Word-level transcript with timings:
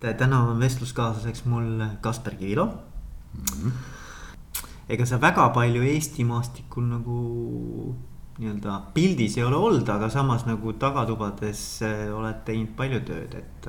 täna 0.00 0.42
on 0.44 0.60
vestluskaaslaseks 0.60 1.44
mul 1.44 1.84
Kasper 2.00 2.34
Kivilo 2.34 2.64
mm. 2.66 3.44
-hmm. 3.44 3.72
ega 4.88 5.06
sa 5.06 5.20
väga 5.20 5.48
palju 5.48 5.82
Eesti 5.82 6.24
maastikul 6.24 6.84
nagu 6.84 7.96
nii-öelda 8.38 8.80
pildis 8.94 9.38
ei 9.38 9.44
ole 9.44 9.56
olnud, 9.56 9.88
aga 9.88 10.08
samas 10.08 10.46
nagu 10.46 10.72
tagatubades 10.72 11.82
eh, 11.82 12.14
oled 12.14 12.44
teinud 12.44 12.76
palju 12.76 13.00
tööd, 13.00 13.34
et. 13.34 13.68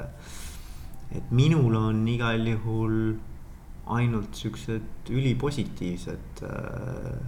et 1.16 1.32
minul 1.32 1.76
on 1.76 2.08
igal 2.08 2.48
juhul 2.48 3.16
ainult 3.86 4.36
siuksed 4.36 5.10
ülipositiivsed 5.10 6.44
äh, 6.44 7.20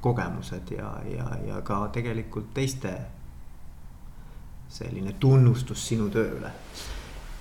kogemused 0.00 0.70
ja, 0.70 0.94
ja, 1.16 1.28
ja 1.46 1.60
ka 1.60 1.88
tegelikult 1.92 2.54
teiste 2.54 2.94
selline 4.68 5.12
tunnustus 5.20 5.88
sinu 5.88 6.08
tööle 6.08 6.52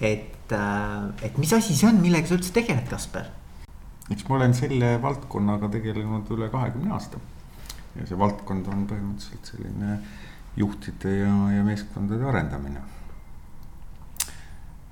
et, 0.02 0.52
äh, 0.52 1.26
et 1.26 1.38
mis 1.38 1.54
asi 1.54 1.76
see 1.76 1.88
on, 1.90 2.02
millega 2.02 2.28
sa 2.30 2.38
üldse 2.38 2.54
tegeled, 2.56 2.88
Kasper? 2.90 3.30
eks 4.12 4.26
ma 4.28 4.36
olen 4.36 4.54
selle 4.58 4.98
valdkonnaga 5.02 5.70
tegelenud 5.78 6.28
üle 6.36 6.50
kahekümne 6.52 6.92
aasta. 6.94 7.20
ja 7.96 8.08
see 8.10 8.18
valdkond 8.20 8.68
on 8.74 8.88
põhimõtteliselt 8.90 9.54
selline 9.54 9.98
juhtide 10.58 11.14
ja, 11.18 11.34
ja 11.54 11.64
meeskondade 11.66 12.26
arendamine. 12.30 12.82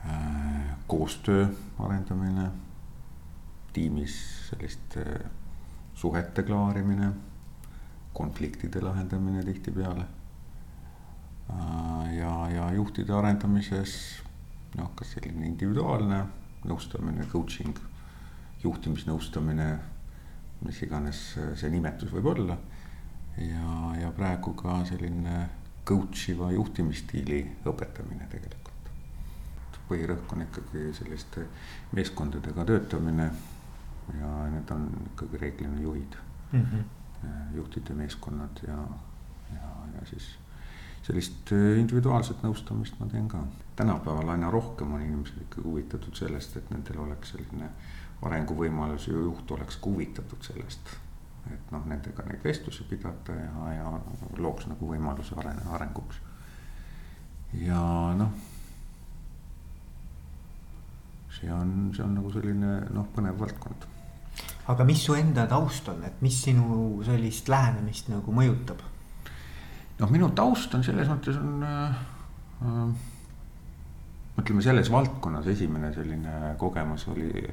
Äh, 0.06 0.72
koostöö 0.88 1.48
arendamine, 1.80 2.48
tiimis 3.74 4.16
selliste 4.50 5.06
suhete 5.94 6.44
klaarimine, 6.44 7.12
konfliktide 8.14 8.82
lahendamine 8.82 9.44
tihtipeale. 9.44 10.06
Äh, 11.50 12.16
ja, 12.18 12.34
ja 12.50 12.72
juhtide 12.74 13.14
arendamises 13.14 14.24
noh, 14.78 14.92
kas 14.96 15.16
selline 15.16 15.48
individuaalne 15.48 16.22
nõustamine, 16.70 17.26
coaching, 17.32 17.78
juhtimisnõustamine, 18.64 19.68
mis 20.62 20.82
iganes 20.86 21.22
see 21.58 21.72
nimetus 21.74 22.12
võib 22.14 22.30
olla. 22.36 22.58
ja, 23.38 23.96
ja 24.02 24.12
praegu 24.12 24.54
ka 24.54 24.82
selline 24.86 25.50
coach 25.88 26.30
iva 26.30 26.52
juhtimisstiili 26.52 27.42
õpetamine 27.66 28.28
tegelikult. 28.30 28.68
põhirõhk 29.92 30.34
on 30.34 30.42
ikkagi 30.46 30.92
selliste 30.96 31.42
meeskondadega 31.98 32.64
töötamine 32.66 33.26
ja 34.20 34.30
need 34.54 34.70
on 34.72 34.86
ikkagi 35.14 35.40
reeglina 35.42 35.82
juhid 35.82 36.16
mm, 36.52 36.62
-hmm. 36.62 37.56
juhtide 37.56 37.94
meeskonnad 37.94 38.62
ja, 38.68 38.78
ja, 39.56 39.72
ja 39.96 40.06
siis 40.06 40.38
sellist 41.06 41.52
äh, 41.56 41.80
individuaalset 41.82 42.44
nõustamist 42.46 43.00
ma 43.00 43.08
teen 43.12 43.28
ka. 43.32 43.44
tänapäeval 43.76 44.30
aina 44.30 44.52
rohkem 44.52 44.94
on 44.94 45.02
inimesed 45.02 45.42
ikkagi 45.42 45.68
huvitatud 45.68 46.16
sellest, 46.16 46.58
et 46.58 46.70
nendel 46.70 47.00
oleks 47.06 47.34
selline 47.34 47.70
arenguvõimalus 48.22 49.08
ja 49.08 49.14
juht 49.14 49.52
oleks 49.52 49.80
ka 49.82 49.90
huvitatud 49.90 50.44
sellest. 50.46 50.94
et 51.52 51.72
noh, 51.74 51.86
nendega 51.90 52.24
neid 52.28 52.44
vestlusi 52.44 52.84
pidada 52.90 53.34
ja, 53.34 53.72
ja 53.74 53.94
looks 54.38 54.68
nagu 54.70 54.92
võimaluse 54.92 55.38
arene, 55.42 55.66
arenguks. 55.74 56.22
ja 57.54 57.82
noh. 58.18 58.36
see 61.40 61.50
on, 61.54 61.90
see 61.96 62.06
on 62.06 62.14
nagu 62.20 62.32
selline 62.32 62.78
noh, 62.94 63.10
põnev 63.16 63.40
valdkond 63.40 63.90
aga 64.72 64.86
mis 64.86 65.02
su 65.04 65.16
enda 65.18 65.48
taust 65.50 65.90
on, 65.90 66.04
et 66.06 66.22
mis 66.22 66.38
sinu 66.46 67.02
sellist 67.06 67.50
lähenemist 67.50 68.12
nagu 68.14 68.34
mõjutab? 68.36 68.91
Noh, 70.02 70.12
minu 70.12 70.32
taust 70.36 70.74
on 70.78 70.86
selles 70.86 71.10
mõttes 71.12 71.38
on 71.40 71.66
äh, 71.66 72.00
äh, 72.66 73.10
ütleme 74.42 74.64
selles 74.66 74.90
valdkonnas 74.92 75.50
esimene 75.52 75.92
selline 75.94 76.56
kogemus 76.62 77.06
oli 77.12 77.44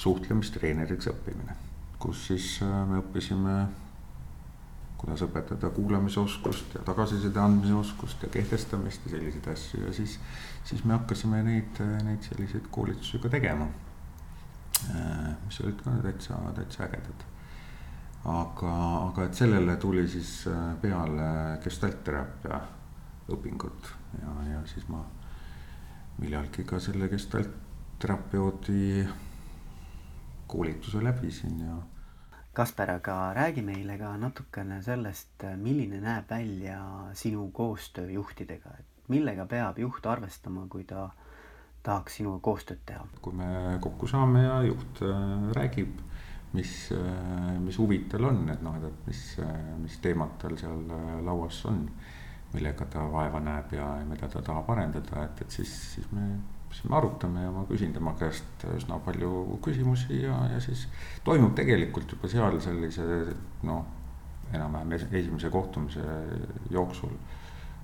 suhtlemistreeneriks 0.00 1.08
õppimine, 1.12 1.56
kus 2.02 2.26
siis 2.28 2.50
äh, 2.66 2.76
me 2.90 3.00
õppisime, 3.00 3.56
kuidas 5.00 5.24
õpetada 5.26 5.70
kuulamisoskust 5.74 6.78
ja 6.78 6.84
tagasiside 6.84 7.40
andmise 7.40 7.76
oskust 7.76 8.22
ja 8.24 8.32
kehtestamist 8.32 9.06
ja 9.06 9.16
selliseid 9.16 9.48
asju 9.52 9.84
ja 9.86 9.92
siis, 9.96 10.18
siis 10.64 10.84
me 10.84 10.96
hakkasime 10.98 11.42
neid, 11.46 11.80
neid 12.04 12.24
selliseid 12.24 12.68
koolitusi 12.72 13.20
ka 13.22 13.32
tegema. 13.32 13.68
Äh, 14.92 15.30
mis 15.46 15.60
olid 15.64 15.80
ka 15.84 15.96
täitsa, 16.04 16.40
täitsa 16.56 16.88
ägedad 16.88 17.30
aga, 18.24 18.72
aga 19.08 19.26
et 19.28 19.34
sellele 19.34 19.76
tuli 19.76 20.06
siis 20.08 20.46
äh, 20.48 20.72
peale 20.80 21.58
gestaltteraapia 21.64 22.60
õpingud 23.34 23.90
ja, 24.20 24.36
ja 24.52 24.62
siis 24.68 24.86
ma 24.88 25.02
millalgi 26.20 26.64
ka 26.64 26.78
selle 26.80 27.08
gestaltterapeudi 27.12 29.04
koolituse 30.46 31.04
läbisin 31.04 31.60
ja. 31.66 31.76
Kasper, 32.54 32.90
aga 33.00 33.32
räägi 33.34 33.64
meile 33.66 33.96
ka 33.98 34.12
natukene 34.16 34.78
sellest, 34.82 35.42
milline 35.58 35.98
näeb 36.00 36.30
välja 36.30 36.78
sinu 37.18 37.48
koostöö 37.50 38.10
juhtidega, 38.14 38.76
et 38.78 39.08
millega 39.10 39.46
peab 39.50 39.78
juht 39.82 40.06
arvestama, 40.06 40.68
kui 40.70 40.84
ta 40.86 41.08
tahaks 41.82 42.20
sinuga 42.20 42.38
koostööd 42.44 42.84
teha? 42.86 43.04
kui 43.20 43.34
me 43.36 43.78
kokku 43.82 44.06
saame 44.08 44.44
ja 44.46 44.60
juht 44.68 45.02
äh, 45.02 45.50
räägib 45.58 45.98
mis, 46.54 46.92
äh, 46.92 47.60
mis 47.60 47.78
huvid 47.78 48.08
tal 48.12 48.28
on, 48.30 48.44
et 48.52 48.62
noh, 48.62 48.76
et 48.78 49.06
mis, 49.08 49.22
äh, 49.42 49.54
mis 49.80 49.96
teemad 50.02 50.36
tal 50.40 50.56
seal 50.60 50.84
äh, 50.90 51.16
lauas 51.26 51.64
on. 51.70 51.88
millega 52.54 52.84
ta 52.86 53.00
vaeva 53.10 53.40
näeb 53.42 53.72
ja 53.74 53.84
mida 54.06 54.28
ta 54.30 54.38
tahab 54.46 54.68
arendada, 54.70 55.24
et, 55.24 55.40
et 55.42 55.50
siis, 55.50 55.72
siis 55.96 56.04
me, 56.14 56.36
siis 56.70 56.84
me 56.86 56.94
arutame 57.00 57.42
ja 57.42 57.48
ma 57.50 57.64
küsin 57.66 57.90
tema 57.90 58.12
käest 58.14 58.62
üsna 58.76 59.00
palju 59.02 59.58
küsimusi 59.64 60.20
ja, 60.20 60.36
ja 60.52 60.60
siis 60.62 60.84
toimub 61.26 61.56
tegelikult 61.58 62.14
juba 62.14 62.30
seal 62.30 62.60
sellise 62.62 63.08
noh, 63.66 63.82
enam-vähem 64.52 64.94
esimese 64.94 65.50
kohtumise 65.50 66.06
jooksul 66.70 67.18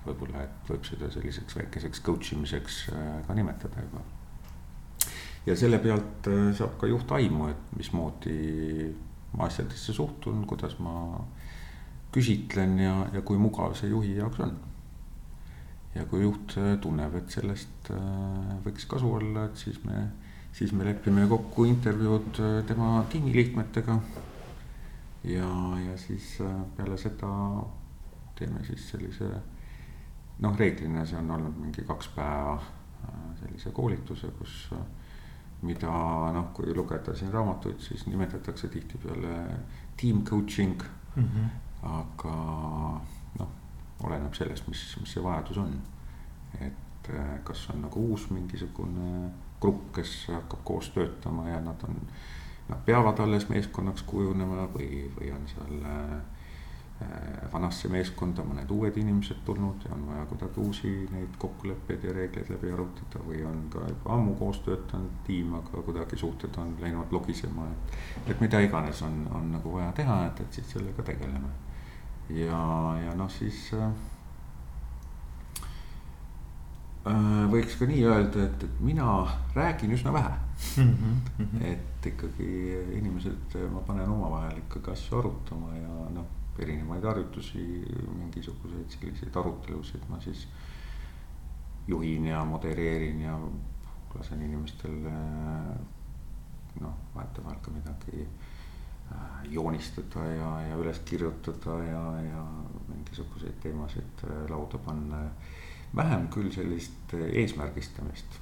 võib-olla, 0.05 0.47
et 0.47 0.71
võib 0.71 0.87
seda 0.87 1.11
selliseks 1.11 1.59
väikeseks 1.59 2.05
coach 2.07 2.31
imiseks 2.37 2.85
ka 3.27 3.35
nimetada 3.35 3.83
juba 3.89 4.07
ja 5.45 5.55
selle 5.57 5.79
pealt 5.81 6.27
äh, 6.29 6.49
saab 6.57 6.77
ka 6.81 6.89
juht 6.89 7.11
aimu, 7.17 7.49
et 7.51 7.77
mismoodi 7.77 8.91
ma 9.37 9.47
asjadesse 9.47 9.93
suhtun, 9.95 10.43
kuidas 10.47 10.77
ma 10.83 10.93
küsitlen 12.11 12.75
ja, 12.81 12.95
ja 13.15 13.21
kui 13.25 13.39
mugav 13.39 13.73
see 13.79 13.89
juhi 13.89 14.17
jaoks 14.17 14.41
on. 14.45 14.57
ja 15.95 16.05
kui 16.07 16.21
juht 16.23 16.57
äh, 16.61 16.75
tunneb, 16.81 17.15
et 17.19 17.29
sellest 17.33 17.93
äh, 17.95 18.57
võiks 18.65 18.85
kasu 18.89 19.13
olla, 19.17 19.47
et 19.49 19.57
siis 19.57 19.81
me, 19.87 20.05
siis 20.53 20.73
me 20.77 20.85
lepime 20.85 21.25
kokku 21.27 21.65
intervjuud 21.65 22.41
tema 22.67 22.93
tiimiliikmetega. 23.09 23.99
ja, 25.23 25.49
ja 25.87 25.97
siis 25.97 26.35
peale 26.77 26.97
seda 26.97 27.31
teeme 28.37 28.63
siis 28.65 28.89
sellise 28.93 29.31
noh, 30.41 30.55
reeglina 30.57 31.05
see 31.05 31.17
on 31.17 31.33
olnud 31.33 31.57
mingi 31.61 31.83
kaks 31.85 32.07
päeva 32.15 32.59
sellise 33.41 33.71
koolituse, 33.73 34.29
kus 34.37 34.55
mida 35.61 35.91
noh, 36.33 36.49
kui 36.53 36.73
lugeda 36.75 37.15
siin 37.15 37.31
raamatuid, 37.33 37.79
siis 37.79 38.05
nimetatakse 38.07 38.67
tihtipeale 38.67 39.35
team 40.01 40.23
coaching 40.23 40.83
mm. 41.15 41.23
-hmm. 41.23 41.49
aga 41.83 42.35
noh, 43.39 43.49
oleneb 44.03 44.33
sellest, 44.33 44.67
mis, 44.67 44.97
mis 44.99 45.13
see 45.13 45.23
vajadus 45.23 45.57
on. 45.57 45.81
et 46.59 47.09
eh, 47.09 47.39
kas 47.43 47.69
on 47.69 47.81
nagu 47.81 48.11
uus 48.11 48.29
mingisugune 48.29 49.31
grupp, 49.61 49.93
kes 49.93 50.27
hakkab 50.27 50.59
koos 50.63 50.89
töötama 50.89 51.49
ja 51.49 51.61
nad 51.61 51.83
on, 51.83 51.95
nad 52.69 52.79
peavad 52.85 53.19
alles 53.19 53.49
meeskonnaks 53.49 54.03
kujunema 54.03 54.67
või, 54.75 55.09
või 55.17 55.31
on 55.35 55.47
seal 55.47 55.85
äh, 55.85 56.21
Äh, 56.21 56.40
vanasse 57.51 57.89
meeskonda 57.91 58.43
mõned 58.47 58.69
uued 58.71 58.97
inimesed 58.97 59.41
tulnud 59.45 59.83
ja 59.85 59.93
on 59.95 60.05
vaja 60.07 60.25
kuidagi 60.29 60.61
uusi 60.63 60.91
neid 61.11 61.35
kokkuleppeid 61.41 62.05
ja 62.07 62.13
reegleid 62.15 62.51
läbi 62.53 62.71
arutada 62.71 63.23
või 63.27 63.41
on 63.47 63.65
ka 63.73 63.83
juba 63.89 64.13
ammu 64.15 64.35
koos 64.39 64.61
töötanud 64.65 65.17
tiim, 65.27 65.53
aga 65.59 65.83
kuidagi 65.87 66.19
suhted 66.19 66.57
on 66.61 66.75
läinud 66.81 67.11
logisema, 67.11 67.67
et. 67.71 67.99
et 68.31 68.41
mida 68.43 68.61
iganes 68.63 69.01
on, 69.07 69.25
on 69.35 69.51
nagu 69.57 69.75
vaja 69.75 69.91
teha, 69.99 70.21
et, 70.29 70.41
et 70.45 70.59
siis 70.59 70.71
sellega 70.77 71.03
tegeleme. 71.11 71.51
ja, 72.29 72.63
ja 73.05 73.15
noh, 73.19 73.31
siis 73.31 73.67
äh, 73.75 73.91
äh, 77.11 77.45
võiks 77.51 77.79
ka 77.79 77.89
nii 77.91 78.03
öelda, 78.07 78.47
et, 78.47 78.67
et 78.69 78.83
mina 78.83 79.21
räägin 79.55 79.91
üsna 79.97 80.13
vähe 80.13 80.35
mm. 80.77 80.93
-hmm. 81.39 81.65
et 81.73 82.05
ikkagi 82.13 82.51
inimesed, 82.97 83.57
ma 83.73 83.83
panen 83.87 84.09
omavahel 84.09 84.63
ikkagi 84.63 84.95
asju 84.95 85.19
arutama 85.19 85.75
ja 85.75 86.05
noh 86.15 86.37
erinevaid 86.59 87.05
harjutusi, 87.07 87.63
mingisuguseid 88.17 88.97
selliseid 88.97 89.35
arutelusid 89.35 90.03
ma 90.09 90.19
siis 90.21 90.47
juhin 91.87 92.25
ja 92.25 92.43
modereerin 92.45 93.21
ja 93.21 93.39
lasen 94.15 94.41
inimestel 94.41 94.97
noh, 96.79 96.93
vahetevahel 97.15 97.59
ka 97.61 97.71
midagi 97.71 98.27
äh, 99.11 99.41
joonistada 99.49 100.25
ja, 100.25 100.51
ja 100.69 100.77
üles 100.79 100.99
kirjutada 101.05 101.77
ja, 101.83 102.03
ja 102.21 102.45
mingisuguseid 102.87 103.59
teemasid 103.63 104.23
äh, 104.23 104.45
lauda 104.49 104.77
panna. 104.77 105.25
vähem 105.95 106.29
küll 106.31 106.47
sellist 106.55 107.13
eesmärgistamist, 107.13 108.37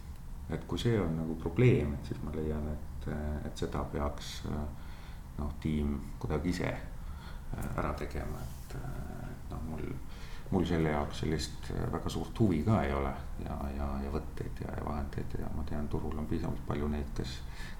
et 0.53 0.65
kui 0.69 0.77
see 0.77 0.99
on 1.01 1.15
nagu 1.17 1.33
probleem, 1.41 1.95
et 1.95 2.11
siis 2.11 2.19
ma 2.21 2.29
leian, 2.35 2.67
et, 2.69 3.07
et 3.47 3.57
seda 3.57 3.81
peaks 3.89 4.43
noh, 4.45 5.55
tiim 5.63 5.95
kuidagi 6.21 6.53
ise 6.53 6.69
ära 7.77 7.93
tegema, 7.97 8.43
et, 8.45 8.75
et 8.75 9.51
noh, 9.51 9.65
mul 9.71 9.91
mul 10.49 10.65
selle 10.65 10.93
jaoks 10.93 11.21
sellist 11.23 11.67
väga 11.93 12.09
suurt 12.09 12.39
huvi 12.41 12.63
ka 12.65 12.79
ei 12.81 12.93
ole 12.93 13.11
ja, 13.43 13.57
ja, 13.75 13.89
ja 14.03 14.13
võtteid 14.13 14.63
ja, 14.63 14.71
ja 14.79 14.85
vahendeid 14.85 15.35
ja 15.37 15.49
ma 15.53 15.65
tean, 15.69 15.87
turul 15.91 16.17
on 16.17 16.25
piisavalt 16.29 16.63
palju 16.67 16.89
neid, 16.89 17.11
kes, 17.17 17.35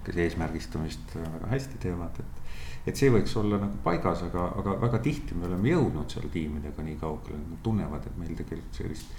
kes 0.05 0.19
eesmärgistamist 0.25 1.15
väga 1.17 1.49
hästi 1.49 1.81
teevad, 1.81 2.19
et. 2.21 2.43
et 2.91 3.01
see 3.01 3.09
võiks 3.13 3.33
olla 3.41 3.57
nagu 3.63 3.81
paigas, 3.85 4.21
aga, 4.27 4.45
aga 4.61 4.75
väga 4.85 5.01
tihti 5.07 5.37
me 5.37 5.49
oleme 5.49 5.73
jõudnud 5.73 6.13
seal 6.13 6.29
tiimidega 6.33 6.85
nii 6.85 6.99
kaugele, 7.01 7.41
et 7.41 7.49
nad 7.55 7.65
tunnevad, 7.65 8.05
et 8.05 8.21
meil 8.21 8.37
tegelikult 8.37 8.83
sellist 8.83 9.17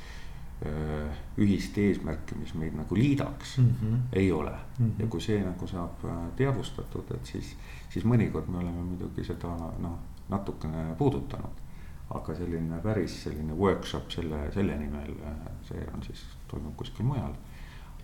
ühist 1.41 1.79
eesmärki, 1.81 2.37
mis 2.37 2.51
meid 2.61 2.75
nagu 2.77 2.97
liidaks 2.97 3.55
mm, 3.59 3.69
-hmm. 3.81 4.01
ei 4.13 4.33
ole 4.33 4.51
mm. 4.51 4.87
-hmm. 4.87 5.01
ja 5.01 5.07
kui 5.07 5.21
see 5.21 5.39
nagu 5.43 5.67
saab 5.67 6.05
teadvustatud, 6.37 7.15
et 7.17 7.27
siis, 7.27 7.57
siis 7.89 8.05
mõnikord 8.05 8.47
me 8.49 8.59
oleme 8.59 8.83
muidugi 8.91 9.25
seda 9.25 9.55
noh, 9.79 9.99
natukene 10.31 10.95
puudutanud 10.99 11.61
aga 12.17 12.35
selline 12.35 12.81
päris 12.83 13.15
selline 13.25 13.55
workshop 13.55 14.11
selle, 14.11 14.43
selle 14.55 14.77
nimel, 14.79 15.15
see 15.69 15.83
on 15.95 16.03
siis, 16.07 16.25
toimub 16.51 16.75
kuskil 16.79 17.07
mujal. 17.07 17.35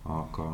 aga 0.06 0.44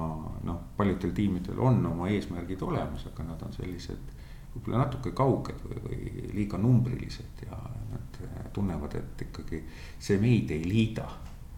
noh, 0.48 0.60
paljudel 0.78 1.10
tiimidel 1.12 1.58
on 1.60 1.82
oma 1.84 2.06
eesmärgid 2.08 2.62
olemas, 2.64 3.02
aga 3.10 3.26
nad 3.26 3.42
on 3.44 3.52
sellised 3.52 4.14
võib-olla 4.54 4.86
natuke 4.86 5.12
kauged 5.16 5.58
või, 5.66 5.82
või 5.84 6.28
liiga 6.38 6.60
numbrilised 6.60 7.42
ja 7.44 7.58
nad 7.90 8.16
tunnevad, 8.56 8.96
et 8.96 9.26
ikkagi 9.26 9.60
see 10.00 10.16
meid 10.22 10.54
ei 10.56 10.64
liida 10.64 11.04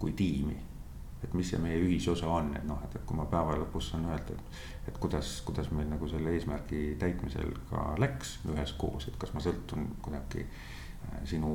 kui 0.02 0.10
tiimi. 0.19 0.56
Et 1.25 1.35
mis 1.35 1.50
see 1.50 1.59
meie 1.62 1.81
ühisosa 1.81 2.29
on, 2.29 2.53
et 2.56 2.65
noh, 2.69 2.81
et, 2.85 2.97
et 2.99 3.05
kui 3.09 3.17
ma 3.17 3.25
päeva 3.31 3.56
lõpus 3.59 3.91
saan 3.91 4.06
öelda, 4.11 4.37
et, 4.37 4.62
et 4.93 4.99
kuidas, 5.00 5.41
kuidas 5.47 5.71
meil 5.73 5.88
nagu 5.91 6.09
selle 6.09 6.32
eesmärgi 6.37 6.94
täitmisel 7.00 7.53
ka 7.71 7.91
läks 7.99 8.38
üheskoos, 8.53 9.09
et 9.09 9.19
kas 9.21 9.35
ma 9.35 9.43
sõltun 9.44 9.88
kuidagi 10.05 10.47
Äh, 11.05 11.25
sinu 11.29 11.50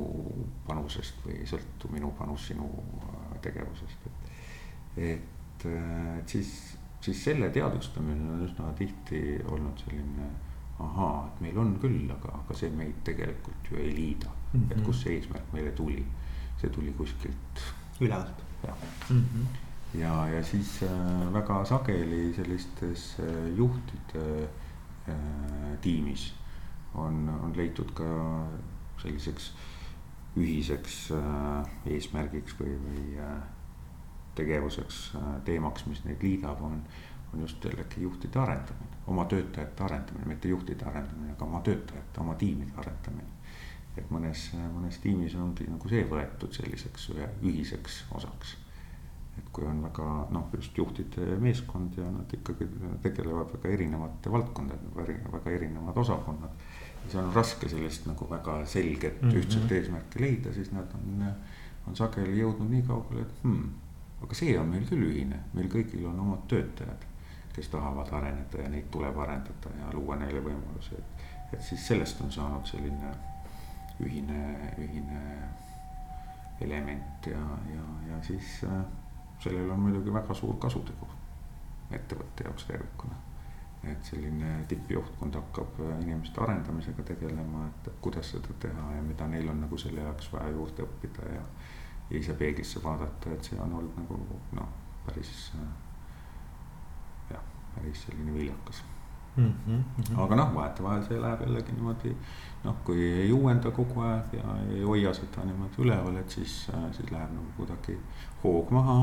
panusest 0.66 1.22
või 1.24 1.38
ei 1.40 1.48
sõltu 1.48 1.90
minu 1.92 2.10
panus 2.18 2.48
sinu 2.50 2.66
äh, 3.06 3.38
tegevusest, 3.44 4.06
et. 4.06 4.28
et, 5.10 5.64
äh, 5.66 6.18
et 6.18 6.34
siis, 6.36 6.52
siis 7.02 7.24
selle 7.24 7.50
teadvustamine 7.54 8.30
on 8.34 8.44
üsna 8.46 8.70
tihti 8.78 9.22
olnud 9.50 9.80
selline 9.84 10.28
ahaa, 10.80 11.24
et 11.28 11.42
meil 11.46 11.58
on 11.60 11.74
küll, 11.82 12.04
aga, 12.12 12.36
aga 12.42 12.56
see 12.56 12.70
meid 12.76 13.00
tegelikult 13.06 13.72
ju 13.72 13.80
ei 13.80 13.90
liida 13.96 14.30
mm. 14.30 14.60
-hmm. 14.60 14.76
et 14.76 14.84
kust 14.86 15.06
see 15.06 15.16
eesmärk 15.18 15.52
meile 15.56 15.72
tuli, 15.72 16.04
see 16.60 16.70
tuli 16.70 16.94
kuskilt. 16.98 17.66
ülevalt. 18.00 18.46
Jah 18.66 18.76
mm 19.10 19.24
-hmm. 19.24 19.98
ja, 19.98 20.28
ja 20.28 20.44
siis 20.44 20.82
äh, 20.82 21.32
väga 21.32 21.64
sageli 21.64 22.34
sellistes 22.34 23.16
äh, 23.20 23.56
juhtide 23.56 24.48
äh, 25.08 25.14
tiimis 25.80 26.34
on, 26.94 27.28
on 27.42 27.56
leitud 27.56 27.90
ka 27.94 28.04
selliseks 29.02 29.52
ühiseks 30.36 31.12
eesmärgiks 31.86 32.54
või, 32.60 32.74
või 32.84 33.16
tegevuseks, 34.34 34.98
teemaks, 35.44 35.86
mis 35.86 36.04
neid 36.04 36.22
liidab, 36.22 36.62
on, 36.62 36.82
on 37.34 37.40
just 37.40 37.64
jällegi 37.64 38.02
juhtide 38.02 38.38
arendamine, 38.38 39.00
oma 39.06 39.24
töötajate 39.24 39.84
arendamine, 39.84 40.26
mitte 40.26 40.48
juhtide 40.48 40.84
arendamine, 40.84 41.32
aga 41.32 41.44
oma 41.44 41.60
töötajate, 41.60 42.20
oma 42.20 42.34
tiimide 42.34 42.72
arendamine. 42.76 43.28
Et 43.98 44.10
mõnes, 44.10 44.50
mõnes 44.74 44.98
tiimis 45.02 45.34
ongi 45.34 45.66
nagu 45.68 45.88
see 45.88 46.04
võetud 46.08 46.52
selliseks 46.54 47.08
ühe 47.14 47.28
ühiseks 47.42 48.04
osaks. 48.14 48.56
et 49.38 49.48
kui 49.52 49.64
on 49.64 49.82
väga 49.82 50.06
noh, 50.30 50.50
just 50.54 50.76
juhtide 50.78 51.38
meeskond 51.40 51.96
ja 51.96 52.04
nad 52.10 52.32
ikkagi 52.34 52.66
tegelevad 53.02 53.52
väga 53.54 53.68
erinevate 53.68 54.30
valdkondadega, 54.30 55.32
väga 55.32 55.50
erinevad 55.50 55.96
osakonnad 55.96 56.64
seal 57.08 57.24
on 57.24 57.34
raske 57.34 57.68
sellist 57.68 58.06
nagu 58.06 58.26
väga 58.30 58.64
selget 58.66 59.22
mm 59.22 59.30
-hmm. 59.30 59.36
ühtset 59.36 59.72
eesmärki 59.72 60.20
leida, 60.20 60.52
siis 60.54 60.72
nad 60.72 60.86
on, 60.94 61.24
on 61.86 61.96
sageli 61.96 62.40
jõudnud 62.40 62.70
nii 62.70 62.82
kaugele, 62.82 63.20
et 63.20 63.42
hmm, 63.42 63.70
aga 64.22 64.34
see 64.34 64.58
on 64.58 64.68
meil 64.68 64.84
küll 64.90 65.06
ühine, 65.08 65.40
meil 65.54 65.68
kõigil 65.68 66.06
on 66.06 66.20
omad 66.20 66.46
töötajad, 66.48 67.06
kes 67.54 67.68
tahavad 67.68 68.12
areneda 68.12 68.62
ja 68.62 68.68
neid 68.68 68.90
tuleb 68.90 69.18
arendada 69.18 69.74
ja 69.78 69.92
luua 69.92 70.16
neile 70.16 70.40
võimalusi, 70.40 70.94
et, 70.98 71.26
et 71.52 71.62
siis 71.62 71.86
sellest 71.86 72.20
on 72.20 72.32
saanud 72.32 72.66
selline 72.66 73.14
ühine, 74.06 74.72
ühine 74.78 75.22
element 76.60 77.26
ja, 77.26 77.40
ja, 77.74 77.86
ja 78.10 78.22
siis 78.22 78.60
äh, 78.64 78.84
sellel 79.40 79.70
on 79.70 79.80
muidugi 79.80 80.12
väga 80.12 80.36
suur 80.36 80.58
kasutegur 80.60 81.18
ettevõtte 81.90 82.44
jaoks 82.46 82.68
tervikuna 82.68 83.16
et 83.84 84.04
selline 84.04 84.64
tippjuhtkond 84.68 85.34
hakkab 85.34 85.80
äh, 85.80 86.00
inimeste 86.02 86.40
arendamisega 86.40 87.02
tegelema, 87.12 87.66
et 87.68 87.92
kuidas 88.04 88.32
seda 88.34 88.56
teha 88.60 88.94
ja 88.96 89.02
mida 89.02 89.28
neil 89.28 89.48
on 89.48 89.62
nagu 89.64 89.78
selle 89.80 90.04
jaoks 90.04 90.28
vaja 90.32 90.52
juurde 90.52 90.84
õppida 90.84 91.32
ja. 91.34 91.44
ja 92.10 92.18
ise 92.18 92.36
peeglisse 92.36 92.82
vaadata, 92.84 93.32
et 93.32 93.48
see 93.48 93.60
on 93.60 93.72
olnud 93.80 93.96
nagu 94.02 94.20
noh, 94.58 94.72
päris 95.06 95.32
äh, 95.56 95.70
jah, 97.32 97.52
päris 97.74 98.04
selline 98.06 98.36
viljakas 98.36 98.84
mm. 99.36 99.52
-hmm. 99.66 100.20
aga 100.24 100.36
noh, 100.36 100.54
vahetevahel 100.54 101.04
see 101.08 101.20
läheb 101.22 101.40
jällegi 101.46 101.72
niimoodi 101.72 102.14
noh, 102.64 102.76
kui 102.84 103.10
ei 103.24 103.32
uuenda 103.32 103.70
kogu 103.70 104.00
aeg 104.00 104.38
ja 104.38 104.56
ei 104.68 104.82
hoia 104.82 105.14
seda 105.14 105.44
niimoodi 105.44 105.82
üleval, 105.86 106.16
et 106.16 106.30
siis, 106.30 106.62
äh, 106.74 106.88
siis 106.92 107.10
läheb 107.10 107.34
nagu 107.36 107.52
kuidagi 107.56 107.98
hoog 108.44 108.70
maha 108.70 109.02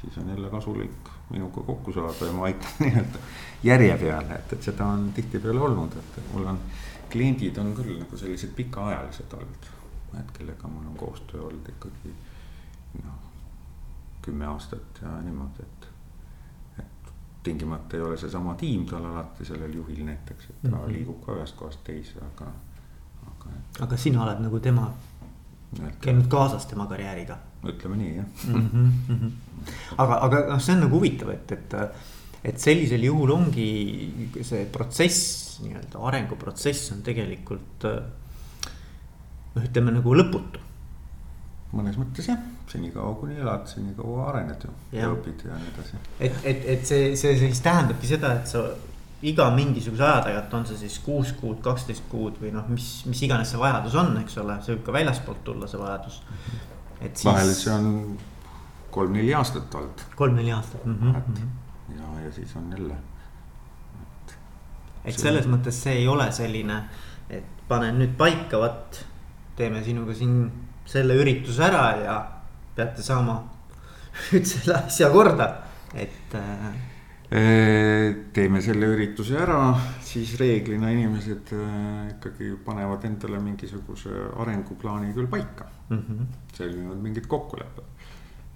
siis 0.00 0.18
on 0.18 0.28
jälle 0.28 0.50
kasulik 0.50 1.08
minuga 1.30 1.60
kokku 1.60 1.92
saada 1.92 2.26
ja 2.26 2.32
ma 2.32 2.44
aitan 2.44 2.70
nii-öelda 2.80 3.18
järje 3.62 3.98
peale, 3.98 4.34
et, 4.34 4.52
et 4.52 4.62
seda 4.62 4.86
on 4.86 5.12
tihtipeale 5.12 5.60
olnud, 5.60 5.92
et 5.92 6.32
mul 6.32 6.46
on. 6.46 6.60
kliendid 7.10 7.56
on 7.58 7.72
küll 7.74 7.96
nagu 7.98 8.16
sellised 8.16 8.52
pikaajalised 8.54 9.32
olnud, 9.34 9.64
et 10.20 10.28
kellega 10.36 10.68
mul 10.68 10.84
on 10.86 10.96
koostöö 10.96 11.42
olnud 11.42 11.68
ikkagi 11.68 12.12
noh, 13.04 13.16
kümme 14.22 14.46
aastat 14.46 15.02
ja 15.02 15.16
niimoodi, 15.22 15.66
et. 15.66 15.89
Et 17.40 17.44
tingimata 17.44 17.96
ei 17.96 18.02
ole 18.02 18.16
seesama 18.20 18.54
tiim 18.54 18.86
tal 18.86 19.04
alati 19.04 19.44
sellel 19.44 19.74
juhil 19.74 20.04
näiteks, 20.04 20.50
et 20.50 20.62
ta 20.62 20.68
mm 20.68 20.74
-hmm. 20.74 20.92
liigub 20.92 21.24
ka 21.24 21.32
ühest 21.32 21.56
kohast 21.56 21.84
teise, 21.84 22.18
aga, 22.20 22.52
aga. 23.26 23.50
aga 23.80 23.96
sina 23.96 24.22
oled 24.24 24.40
nagu 24.40 24.60
tema, 24.60 24.92
käinud 26.00 26.28
kaasas 26.28 26.66
tema 26.66 26.86
karjääriga 26.86 27.38
ütleme 27.68 27.96
nii 27.96 28.14
jah 28.16 28.26
mm. 28.48 28.68
-hmm. 29.08 29.30
aga, 29.96 30.14
aga 30.26 30.46
noh, 30.48 30.60
see 30.60 30.74
on 30.74 30.80
nagu 30.80 30.96
huvitav, 30.96 31.30
et, 31.30 31.52
et, 31.52 31.74
et 32.44 32.58
sellisel 32.58 33.04
juhul 33.04 33.30
ongi 33.30 33.68
see 34.42 34.64
protsess, 34.72 35.60
nii-öelda 35.64 36.00
arenguprotsess 36.08 36.92
on 36.92 37.02
tegelikult 37.02 37.84
noh, 39.54 39.62
ütleme 39.64 39.92
nagu 39.98 40.14
lõputu. 40.16 40.66
Mõnes 41.76 41.98
mõttes 42.00 42.26
jah, 42.30 42.38
senikaua 42.70 43.14
kuni 43.20 43.36
elad, 43.38 43.66
senikaua 43.70 44.28
arened 44.32 44.64
ju 44.66 44.70
ja, 44.92 45.04
ja 45.04 45.10
õpid 45.14 45.44
ja 45.46 45.58
nii 45.58 45.72
edasi. 45.74 46.00
et, 46.18 46.38
et, 46.44 46.64
et 46.74 46.86
see, 46.86 47.10
see 47.18 47.36
siis 47.38 47.60
tähendabki 47.64 48.10
seda, 48.10 48.32
et 48.40 48.50
sa 48.50 48.64
iga 49.30 49.50
mingisuguse 49.52 50.04
aja 50.06 50.22
tagant, 50.24 50.54
on 50.56 50.66
see 50.66 50.80
siis 50.80 50.96
kuus 51.04 51.34
kuud, 51.36 51.60
kaksteist 51.64 52.06
kuud 52.10 52.40
või 52.40 52.54
noh, 52.54 52.66
mis, 52.72 52.88
mis 53.10 53.20
iganes 53.26 53.52
see 53.52 53.60
vajadus 53.60 53.96
on, 54.00 54.14
eks 54.22 54.38
ole, 54.42 54.56
see 54.64 54.74
võib 54.74 54.86
ka 54.88 54.96
väljaspoolt 54.96 55.44
tulla, 55.46 55.68
see 55.70 55.80
vajadus 55.80 56.20
Siis... 57.00 57.24
vahel 57.24 57.50
see 57.56 57.72
on 57.72 57.86
kolm-neli 58.92 59.32
aastat 59.36 59.74
olnud. 59.74 60.02
kolm-neli 60.16 60.52
aastat 60.52 60.84
mm. 60.84 60.98
-hmm. 61.00 61.16
et 61.16 61.98
ja, 61.98 62.24
ja 62.24 62.32
siis 62.32 62.56
on 62.56 62.72
jälle. 62.72 62.96
et, 64.02 64.34
et 65.04 65.18
selles 65.18 65.46
mõttes 65.48 65.82
see 65.84 65.94
ei 66.02 66.08
ole 66.08 66.32
selline, 66.32 66.82
et 67.30 67.62
panen 67.68 67.98
nüüd 68.02 68.16
paika, 68.18 68.58
vot 68.58 69.04
teeme 69.56 69.84
sinuga 69.84 70.14
siin 70.14 70.50
selle 70.90 71.16
ürituse 71.22 71.62
ära 71.64 71.84
ja 72.00 72.20
peate 72.76 73.02
saama 73.04 73.38
nüüd 74.32 74.46
selle 74.48 74.76
asja 74.80 75.10
korda, 75.12 75.46
et 75.94 76.34
äh, 76.38 76.70
teeme 78.34 78.62
selle 78.64 78.88
ürituse 78.90 79.38
ära, 79.38 79.60
siis 80.04 80.34
reeglina 80.40 80.90
inimesed 80.90 81.52
äh, 81.54 82.08
ikkagi 82.16 82.50
panevad 82.66 83.06
endale 83.06 83.38
mingisuguse 83.42 84.10
arenguplaani 84.42 85.12
küll 85.14 85.30
paika 85.30 85.68
mm 85.90 86.02
-hmm.. 86.02 86.26
sellinevad 86.54 86.98
mingid 86.98 87.26
kokkulepped. 87.26 87.84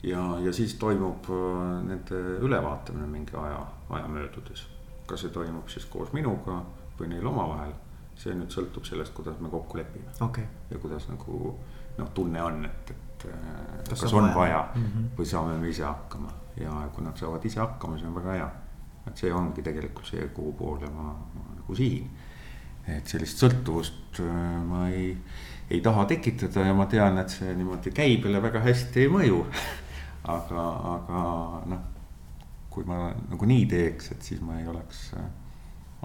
ja, 0.03 0.39
ja 0.45 0.53
siis 0.53 0.75
toimub 0.75 1.31
äh, 1.31 1.85
nende 1.87 2.21
ülevaatamine 2.41 3.07
mingi 3.07 3.37
aja, 3.37 3.67
aja 3.91 4.09
möödudes. 4.09 4.67
kas 5.07 5.21
see 5.21 5.31
toimub 5.31 5.69
siis 5.69 5.85
koos 5.85 6.13
minuga 6.13 6.63
või 6.99 7.09
neil 7.09 7.27
omavahel, 7.27 7.73
see 8.17 8.35
nüüd 8.35 8.51
sõltub 8.51 8.85
sellest, 8.85 9.15
kuidas 9.15 9.41
me 9.41 9.49
kokku 9.49 9.79
lepime 9.79 10.11
okay.. 10.21 10.45
ja 10.71 10.79
kuidas 10.79 11.09
nagu 11.09 11.59
noh, 11.99 12.11
tunne 12.15 12.43
on, 12.43 12.65
et, 12.65 12.91
et 12.91 13.27
äh, 13.31 13.39
kas, 13.89 14.01
kas 14.01 14.13
on 14.13 14.23
vaja, 14.23 14.35
vaja 14.35 14.69
mm 14.75 14.85
-hmm. 14.85 15.09
või 15.19 15.27
saame 15.27 15.59
me 15.59 15.69
ise 15.69 15.85
hakkama 15.85 16.31
ja 16.57 16.89
kui 16.95 17.05
nad 17.05 17.17
saavad 17.17 17.45
ise 17.45 17.61
hakkama, 17.61 17.99
see 17.99 18.09
on 18.09 18.15
väga 18.15 18.33
hea 18.33 18.51
et 19.09 19.21
see 19.21 19.33
ongi 19.35 19.65
tegelikult 19.65 20.09
see, 20.09 20.29
kuhu 20.35 20.53
poole 20.59 20.91
ma, 20.93 21.11
ma 21.13 21.57
nagu 21.59 21.77
sihin. 21.77 22.09
et 22.85 23.09
sellist 23.09 23.41
sõltuvust 23.41 24.21
äh, 24.21 24.61
ma 24.69 24.89
ei, 24.93 25.15
ei 25.73 25.81
taha 25.85 26.05
tekitada 26.09 26.67
ja 26.67 26.75
ma 26.77 26.85
tean, 26.91 27.17
et 27.23 27.33
see 27.33 27.55
niimoodi 27.57 27.95
käibele 27.97 28.43
väga 28.45 28.61
hästi 28.65 29.07
ei 29.07 29.13
mõju 29.13 29.39
aga, 30.37 30.65
aga 30.95 31.23
noh, 31.73 31.87
kui 32.73 32.85
ma 32.89 33.07
nagu 33.31 33.49
nii 33.49 33.65
teeks, 33.71 34.11
et 34.13 34.29
siis 34.29 34.43
ma 34.45 34.59
ei 34.61 34.69
oleks 34.69 35.07
äh, 35.17 35.31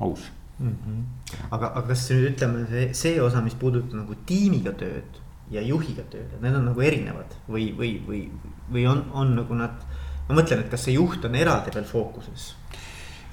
aus 0.05 0.29
mm. 0.59 0.75
-hmm. 0.75 1.01
aga, 1.49 1.73
aga 1.73 1.87
kas 1.91 2.07
nüüd 2.13 2.29
ütleme 2.33 2.63
see, 2.71 2.85
see 2.93 3.21
osa, 3.21 3.43
mis 3.43 3.59
puudutab 3.59 3.99
nagu 3.99 4.15
tiimiga 4.25 4.75
tööd 4.79 5.19
ja 5.51 5.61
juhiga 5.65 6.05
tööd, 6.11 6.33
et 6.33 6.41
need 6.43 6.55
on 6.55 6.67
nagu 6.69 6.83
erinevad 6.85 7.33
või, 7.49 7.69
või, 7.77 7.93
või, 8.05 8.23
või 8.69 8.85
on, 8.89 9.05
on 9.17 9.35
nagu 9.41 9.57
nad. 9.57 9.85
ma 10.27 10.37
mõtlen, 10.37 10.63
et 10.63 10.69
kas 10.69 10.85
see 10.85 10.97
juht 10.97 11.25
on 11.25 11.35
eraldi 11.35 11.73
veel 11.73 11.87
fookuses? 11.89 12.51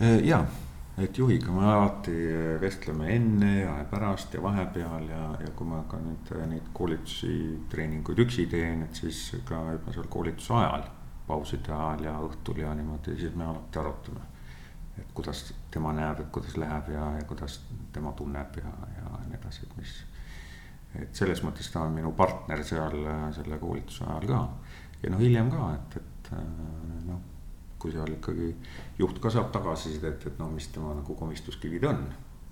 Äh, 0.00 0.22
ja, 0.24 0.40
et 0.98 1.18
juhiga 1.18 1.52
me 1.52 1.66
alati 1.68 2.14
vestleme 2.60 3.10
enne 3.14 3.52
ja 3.58 3.74
pärast 3.90 4.34
ja 4.34 4.42
vahepeal 4.42 5.10
ja, 5.10 5.24
ja 5.44 5.52
kui 5.56 5.68
ma 5.68 5.82
ka 5.90 6.00
nüüd 6.00 6.32
äh, 6.36 6.46
neid 6.48 6.72
koolitusi, 6.76 7.34
treeninguid 7.72 8.24
üksi 8.24 8.48
teen, 8.52 8.86
et 8.88 9.02
siis 9.02 9.28
ka 9.48 9.60
juba 9.76 9.92
seal 9.96 10.08
koolituse 10.08 10.56
ajal. 10.56 10.88
pauside 11.26 11.72
ajal 11.74 12.04
ja 12.06 12.16
õhtul 12.22 12.60
ja 12.62 12.72
niimoodi, 12.74 13.16
siis 13.18 13.34
me 13.34 13.44
alati 13.44 13.78
arutame. 13.78 14.20
et 14.96 15.08
kuidas 15.12 15.52
tema 15.70 15.92
näeb, 15.92 16.20
et 16.20 16.28
kuidas 16.32 16.56
läheb 16.56 16.88
ja, 16.88 17.10
ja 17.18 17.24
kuidas 17.28 17.60
tema 17.92 18.12
tunneb 18.12 18.56
ja, 18.56 18.70
ja 18.96 19.18
nii 19.26 19.36
edasi, 19.36 19.66
et 19.66 19.76
mis 19.76 19.96
et 20.94 21.14
selles 21.14 21.42
mõttes 21.44 21.68
ta 21.72 21.82
on 21.84 21.92
minu 21.92 22.12
partner 22.16 22.62
seal 22.64 23.02
selle 23.36 23.58
koolituse 23.60 24.04
ajal 24.04 24.28
ka. 24.30 24.42
ja 25.02 25.10
noh, 25.10 25.20
hiljem 25.20 25.50
ka, 25.52 25.72
et, 25.74 25.96
et 26.02 26.30
noh, 27.06 27.20
kui 27.78 27.92
seal 27.92 28.14
ikkagi 28.16 28.52
juht 28.98 29.18
ka 29.22 29.30
saab 29.30 29.50
tagasisidet, 29.54 30.26
et 30.26 30.38
noh, 30.38 30.48
mis 30.52 30.68
tema 30.72 30.94
nagu 30.96 31.18
komistuskivid 31.18 31.84
on 31.84 32.06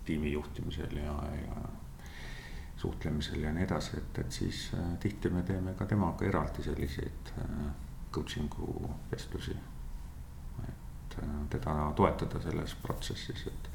tiimi 0.05 0.33
juhtimisel 0.33 0.97
ja, 0.97 1.15
ja 1.41 1.63
suhtlemisel 2.77 3.43
ja 3.43 3.53
nii 3.53 3.65
edasi, 3.65 3.97
et, 3.97 4.19
et 4.19 4.33
siis 4.33 4.71
äh, 4.75 4.99
tihti 5.01 5.31
me 5.33 5.43
teeme 5.43 5.73
ka 5.79 5.87
temaga 5.89 6.27
eraldi 6.29 6.63
selliseid 6.63 7.33
äh, 7.39 7.71
coaching'u 8.13 8.91
vestlusi. 9.13 9.57
et 10.69 11.17
äh, 11.23 11.31
teda 11.51 11.93
toetada 11.97 12.41
selles 12.41 12.75
protsessis, 12.83 13.47
et, 13.47 13.71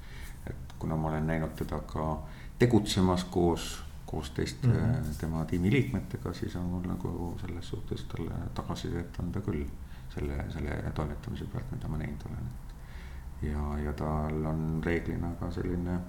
et 0.50 0.75
kuna 0.80 0.96
ma 0.96 1.10
olen 1.10 1.28
näinud 1.28 1.56
teda 1.56 1.80
ka 1.80 2.20
tegutsemas 2.60 3.24
koos 3.24 3.84
koos 4.10 4.32
teiste 4.32 4.68
mm 4.68 4.74
-hmm. 4.74 5.18
tema 5.20 5.46
tiimiliikmetega, 5.46 6.34
siis 6.34 6.56
on 6.56 6.63
mul 6.63 6.88
nagu 6.88 7.38
selles 7.42 7.70
suhtes 7.70 8.04
talle 8.04 8.32
tagasisidet 8.54 9.20
anda 9.20 9.42
küll. 9.42 9.66
selle, 10.10 10.46
selle 10.50 10.92
toimetamise 10.96 11.46
pealt, 11.46 11.72
mida 11.72 11.88
ma 11.88 11.98
näinud 11.98 12.22
olen. 12.30 12.48
ja, 13.42 13.78
ja 13.80 13.94
tal 13.94 14.46
on 14.46 14.82
reeglina 14.86 15.28
ka 15.39 15.51
selline 15.51 16.00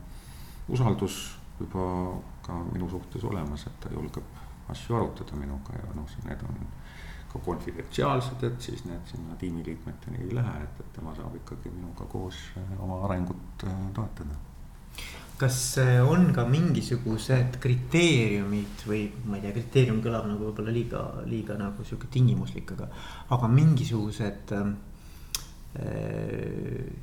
usaldus 0.69 1.39
juba 1.61 2.17
ka 2.43 2.65
minu 2.73 2.89
suhtes 2.91 3.25
olemas, 3.25 3.67
et 3.67 3.81
ta 3.81 3.93
julgeb 3.93 4.25
asju 4.69 4.97
arutada 4.97 5.37
minuga 5.37 5.77
ja 5.77 5.95
noh, 5.95 6.17
need 6.25 6.43
on 6.49 6.67
ka 7.33 7.39
konfidentsiaalsed, 7.39 8.43
et 8.43 8.61
siis 8.61 8.85
need 8.85 9.07
sinna 9.07 9.37
tiimiliikmeteni 9.37 10.19
ei 10.25 10.35
lähe, 10.35 10.63
et, 10.63 10.81
et 10.81 10.93
tema 10.93 11.15
saab 11.15 11.37
ikkagi 11.37 11.71
minuga 11.71 12.05
koos 12.05 12.39
oma 12.79 13.05
arengut 13.05 13.65
äh, 13.65 13.93
toetada 13.95 14.50
kas 15.41 15.79
on 16.05 16.29
ka 16.37 16.45
mingisugused 16.49 17.57
kriteeriumid 17.63 18.85
või 18.89 19.07
ma 19.25 19.39
ei 19.39 19.45
tea, 19.47 19.55
kriteerium 19.57 20.03
kõlab 20.05 20.27
nagu 20.29 20.51
võib-olla 20.51 20.75
liiga, 20.75 21.05
liiga 21.29 21.57
nagu 21.57 21.85
sihuke 21.87 22.11
tingimuslik, 22.13 22.75
aga, 22.77 22.91
aga 23.37 23.49
mingisugused 23.49 24.53
äh, 24.59 24.69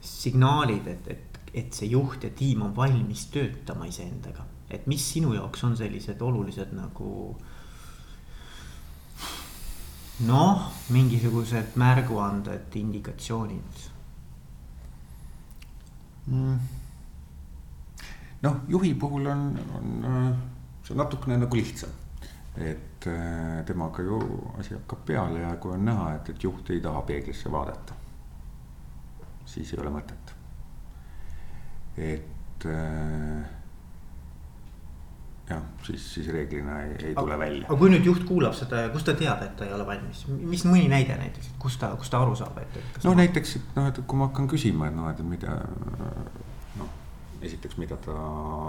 signaalid, 0.06 0.92
et, 0.94 1.10
et, 1.16 1.42
et 1.64 1.74
see 1.74 1.90
juht 1.96 2.28
ja 2.28 2.32
tiim 2.38 2.62
on 2.68 2.76
valmis 2.78 3.26
töötama 3.34 3.90
iseendaga. 3.90 4.46
et 4.70 4.88
mis 4.88 5.04
sinu 5.14 5.34
jaoks 5.34 5.64
on 5.64 5.78
sellised 5.80 6.22
olulised 6.22 6.74
nagu 6.76 7.12
noh, 10.28 10.66
mingisugused 10.92 11.78
märguanded, 11.80 12.76
indikatsioonid 12.76 13.86
mm.? 16.28 16.87
Noh, 18.42 18.60
juhi 18.68 18.94
puhul 18.94 19.26
on, 19.26 19.60
on 19.78 20.06
äh, 20.06 20.36
see 20.84 20.98
natukene 20.98 21.38
nagu 21.38 21.58
lihtsam. 21.58 21.90
et 22.58 23.06
äh, 23.08 23.66
temaga 23.66 24.02
ju 24.02 24.20
asi 24.58 24.74
hakkab 24.74 25.06
peale 25.06 25.40
ja 25.40 25.56
kui 25.62 25.72
on 25.72 25.86
näha, 25.86 26.16
et, 26.16 26.30
et 26.30 26.44
juht 26.44 26.70
ei 26.74 26.82
taha 26.82 27.02
peeglisse 27.06 27.52
vaadata, 27.52 27.94
siis 29.46 29.74
ei 29.74 29.82
ole 29.84 29.94
mõtet. 29.94 30.34
et 31.98 32.66
äh, 32.66 33.46
jah, 35.50 35.62
siis, 35.84 36.14
siis 36.14 36.32
reeglina 36.34 36.82
ei, 36.82 36.96
ei 37.12 37.16
tule 37.16 37.40
välja. 37.40 37.68
aga 37.68 37.78
kui 37.80 37.94
nüüd 37.94 38.10
juht 38.10 38.26
kuulab 38.28 38.58
seda 38.58 38.88
ja 38.88 38.90
kust 38.94 39.06
ta 39.06 39.16
teab, 39.18 39.46
et 39.46 39.56
ta 39.60 39.68
ei 39.68 39.74
ole 39.78 39.86
valmis, 39.88 40.26
mis 40.28 40.66
mõni 40.66 40.90
näide 40.92 41.18
näiteks, 41.20 41.54
et 41.54 41.62
kust 41.62 41.80
ta, 41.84 41.94
kust 42.00 42.14
ta 42.14 42.22
aru 42.26 42.36
saab, 42.36 42.58
et, 42.64 42.82
et. 42.82 43.00
no 43.06 43.14
ma... 43.14 43.22
näiteks, 43.22 43.56
et 43.62 43.78
noh, 43.78 43.88
et 43.94 44.02
kui 44.02 44.20
ma 44.20 44.32
hakkan 44.32 44.50
küsima, 44.52 44.90
et 44.90 44.98
noh, 44.98 45.10
et 45.14 45.22
mida 45.36 45.60
esiteks, 47.42 47.78
mida 47.78 47.98
ta 47.98 48.16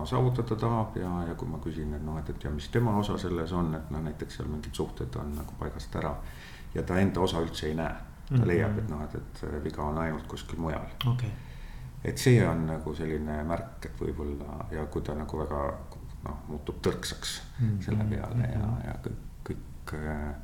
saavutada 0.09 0.57
tahab 0.57 0.97
ja, 0.97 1.11
ja 1.29 1.35
kui 1.39 1.49
ma 1.49 1.61
küsin, 1.63 1.95
et 1.97 2.05
noh, 2.05 2.19
et, 2.21 2.31
et 2.31 2.45
ja 2.45 2.51
mis 2.53 2.69
tema 2.73 2.97
osa 2.99 3.19
selles 3.19 3.53
on, 3.57 3.73
et 3.79 3.91
noh, 3.95 4.03
näiteks 4.05 4.39
seal 4.39 4.49
mingid 4.51 4.75
suhted 4.75 5.17
on 5.21 5.35
nagu 5.37 5.59
paigast 5.61 5.97
ära. 5.97 6.15
ja 6.75 6.83
ta 6.83 6.99
enda 7.01 7.21
osa 7.21 7.41
üldse 7.41 7.67
ei 7.67 7.75
näe, 7.75 7.95
ta 8.29 8.35
mm 8.35 8.41
-hmm. 8.41 8.47
leiab, 8.47 8.79
et 8.79 8.91
noh, 8.91 9.05
et, 9.05 9.15
et 9.15 9.65
viga 9.65 9.83
on 9.83 9.99
ainult 9.99 10.27
kuskil 10.27 10.59
mujal 10.59 10.85
okay.. 11.13 11.31
et 12.05 12.19
see 12.19 12.49
on 12.49 12.67
nagu 12.67 12.95
selline 12.95 13.45
märk, 13.45 13.87
et 13.87 14.01
võib-olla 14.01 14.67
ja 14.71 14.87
kui 14.87 15.03
ta 15.03 15.15
nagu 15.15 15.39
väga 15.39 15.63
noh, 16.25 16.37
muutub 16.49 16.83
tõrksaks 16.83 17.41
mm 17.61 17.69
-hmm. 17.69 17.85
selle 17.85 18.05
peale 18.05 18.53
ja, 18.53 18.67
mhm. 18.67 18.85
ja 18.85 18.95
kõik, 19.07 19.25
kõik 19.51 19.95
äh, 19.95 20.35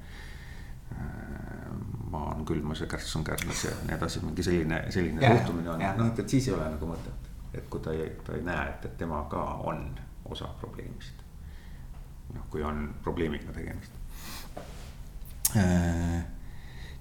maa 2.11 2.35
on 2.35 2.45
külmas 2.45 2.81
ja 2.81 2.87
kärss 2.87 3.17
on 3.17 3.25
kärnas 3.25 3.65
ja 3.65 3.71
nii 3.87 3.95
edasi, 3.97 4.21
mingi 4.25 4.43
selline, 4.43 4.85
selline 4.91 5.37
suhtumine 5.37 5.71
on, 5.71 5.81
noh, 5.97 6.07
et, 6.07 6.19
et 6.19 6.29
siis 6.29 6.49
ei 6.49 6.55
ole 6.55 6.69
nagu 6.71 6.87
mõtet 6.87 7.34
et 7.55 7.69
kui 7.71 7.81
ta 7.81 7.93
ei, 7.93 8.11
ta 8.25 8.35
ei 8.35 8.43
näe, 8.43 8.69
et, 8.69 8.85
et 8.85 8.97
tema 8.99 9.25
ka 9.31 9.43
on 9.69 9.87
osa 10.25 10.49
probleemist. 10.61 11.23
noh, 12.35 12.47
kui 12.51 12.63
on 12.63 12.95
probleemiga 13.03 13.53
tegemist 13.53 13.93
äh,. 15.57 16.25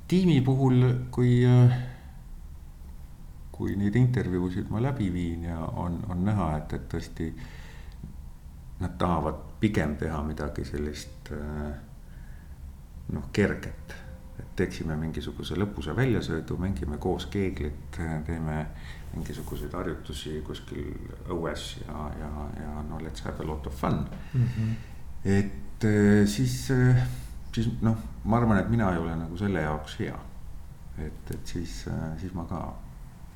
tiimi 0.08 0.42
puhul, 0.42 0.86
kui 1.12 1.46
äh,, 1.46 1.78
kui 3.52 3.76
neid 3.76 3.96
intervjuusid 3.96 4.70
ma 4.70 4.82
läbi 4.82 5.14
viin 5.14 5.44
ja 5.44 5.60
on, 5.60 6.00
on 6.10 6.26
näha, 6.26 6.58
et, 6.58 6.74
et 6.74 6.90
tõesti. 6.90 7.34
Nad 8.80 8.98
tahavad 9.00 9.38
pigem 9.62 9.94
teha 9.96 10.18
midagi 10.26 10.66
sellist 10.68 11.30
äh, 11.32 11.76
noh, 13.14 13.30
kerget 13.32 13.94
et 14.40 14.56
teeksime 14.58 14.96
mingisuguse 14.98 15.58
lõpusa 15.60 15.96
väljasõidu, 15.96 16.58
mängime 16.62 16.98
koos 17.02 17.28
keeglit, 17.32 18.00
teeme 18.26 18.66
mingisuguseid 19.14 19.74
harjutusi 19.78 20.40
kuskil 20.46 20.86
õues 21.32 21.66
ja, 21.84 22.08
ja, 22.20 22.32
ja 22.60 22.86
no 22.88 23.00
let's 23.04 23.26
have 23.26 23.44
a 23.44 23.48
lot 23.48 23.68
of 23.68 23.76
fun 23.78 24.00
mm. 24.34 24.48
-hmm. 24.48 24.74
et 25.24 25.86
eh, 25.86 26.28
siis, 26.28 26.72
eh, 26.72 27.04
siis 27.52 27.70
noh, 27.82 27.98
ma 28.24 28.38
arvan, 28.38 28.58
et 28.58 28.70
mina 28.70 28.92
ei 28.92 28.98
ole 28.98 29.16
nagu 29.16 29.38
selle 29.38 29.62
jaoks 29.62 30.00
hea. 30.00 30.20
et, 30.98 31.32
et 31.32 31.48
siis, 31.48 31.88
eh, 31.88 32.20
siis 32.20 32.34
ma 32.34 32.46
ka 32.46 32.74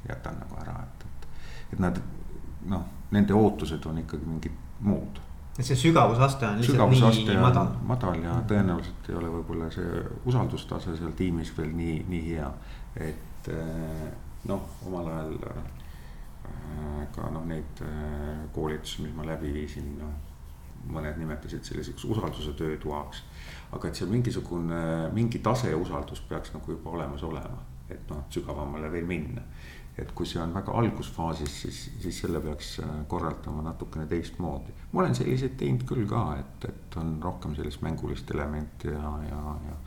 jätan 0.09 0.39
nagu 0.39 0.55
ära, 0.61 0.83
et, 0.83 1.05
et, 1.05 1.27
et 1.73 1.79
nad 1.79 2.01
noh, 2.65 2.83
nende 3.11 3.33
ootused 3.33 3.85
on 3.85 3.97
ikkagi 3.97 4.25
mingid 4.25 4.51
muud 4.79 5.21
et 5.57 5.65
see 5.65 5.75
sügavusaste 5.75 6.45
on 6.45 6.59
lihtsalt 6.61 7.25
nii 7.27 7.37
madal. 7.41 7.69
madal 7.81 8.19
ja 8.21 8.35
tõenäoliselt 8.49 9.09
ei 9.09 9.15
ole 9.15 9.29
võib-olla 9.39 9.71
see 9.73 10.03
usaldustase 10.25 10.97
seal 10.97 11.15
tiimis 11.17 11.53
veel 11.57 11.71
nii, 11.73 12.05
nii 12.09 12.25
hea. 12.27 12.51
et 12.95 13.49
noh, 14.45 14.69
omal 14.85 15.07
ajal 15.11 15.37
äh, 15.49 17.07
ka 17.15 17.29
noh, 17.33 17.45
neid 17.45 17.81
äh, 17.85 18.45
koolitusi, 18.53 19.01
mis 19.05 19.15
ma 19.15 19.25
läbi 19.27 19.53
viisin, 19.53 19.97
noh. 20.01 20.15
mõned 20.87 21.17
nimetasid 21.19 21.65
selliseks 21.67 22.05
usalduse 22.07 22.53
töötoaks. 22.55 23.23
aga 23.75 23.87
et 23.87 23.95
seal 23.95 24.09
mingisugune, 24.09 25.09
mingi 25.13 25.39
tase 25.43 25.73
usaldus 25.75 26.21
peaks 26.29 26.53
nagu 26.53 26.71
juba 26.71 26.93
olemas 26.95 27.23
olema, 27.23 27.59
et 27.89 28.09
noh, 28.09 28.23
sügavamale 28.31 28.91
veel 28.91 29.05
minna 29.05 29.43
et 29.97 30.11
kui 30.13 30.27
see 30.29 30.39
on 30.41 30.53
väga 30.53 30.73
algusfaasis, 30.77 31.53
siis, 31.61 31.79
siis 32.01 32.19
selle 32.21 32.41
peaks 32.41 32.75
äh, 32.83 32.91
korraldama 33.09 33.63
natukene 33.65 34.05
teistmoodi. 34.05 34.75
ma 34.91 35.01
olen 35.01 35.15
selliseid 35.17 35.57
teinud 35.57 35.85
küll 35.89 36.05
ka, 36.09 36.23
et, 36.39 36.69
et 36.69 36.97
on 37.01 37.15
rohkem 37.23 37.55
sellist 37.57 37.81
mängulist 37.85 38.31
elementi 38.35 38.93
ja, 38.93 39.13
ja, 39.29 39.41
ja, 39.69 39.79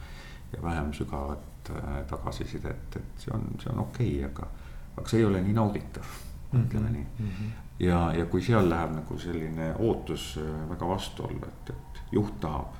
ja 0.52 0.62
vähem 0.62 0.92
sügavat 0.96 1.46
äh, 1.70 2.06
tagasisidet, 2.06 2.96
et 2.96 3.24
see 3.24 3.34
on, 3.34 3.46
see 3.60 3.72
on 3.72 3.84
okei 3.86 4.24
okay,, 4.24 4.30
aga, 4.30 4.48
aga 4.96 5.08
see 5.08 5.20
ei 5.20 5.26
ole 5.28 5.42
nii 5.44 5.56
nauditav, 5.56 6.14
ütleme 6.54 6.90
nii 6.90 7.06
mm. 7.18 7.26
-hmm. 7.26 7.50
ja, 7.86 8.12
ja 8.18 8.26
kui 8.26 8.42
seal 8.42 8.70
läheb 8.70 8.94
nagu 8.96 9.18
selline 9.18 9.74
ootus 9.78 10.38
äh, 10.38 10.70
väga 10.70 10.88
vastuollu, 10.88 11.42
et, 11.48 11.70
et 11.70 12.02
juht 12.12 12.40
tahab, 12.40 12.74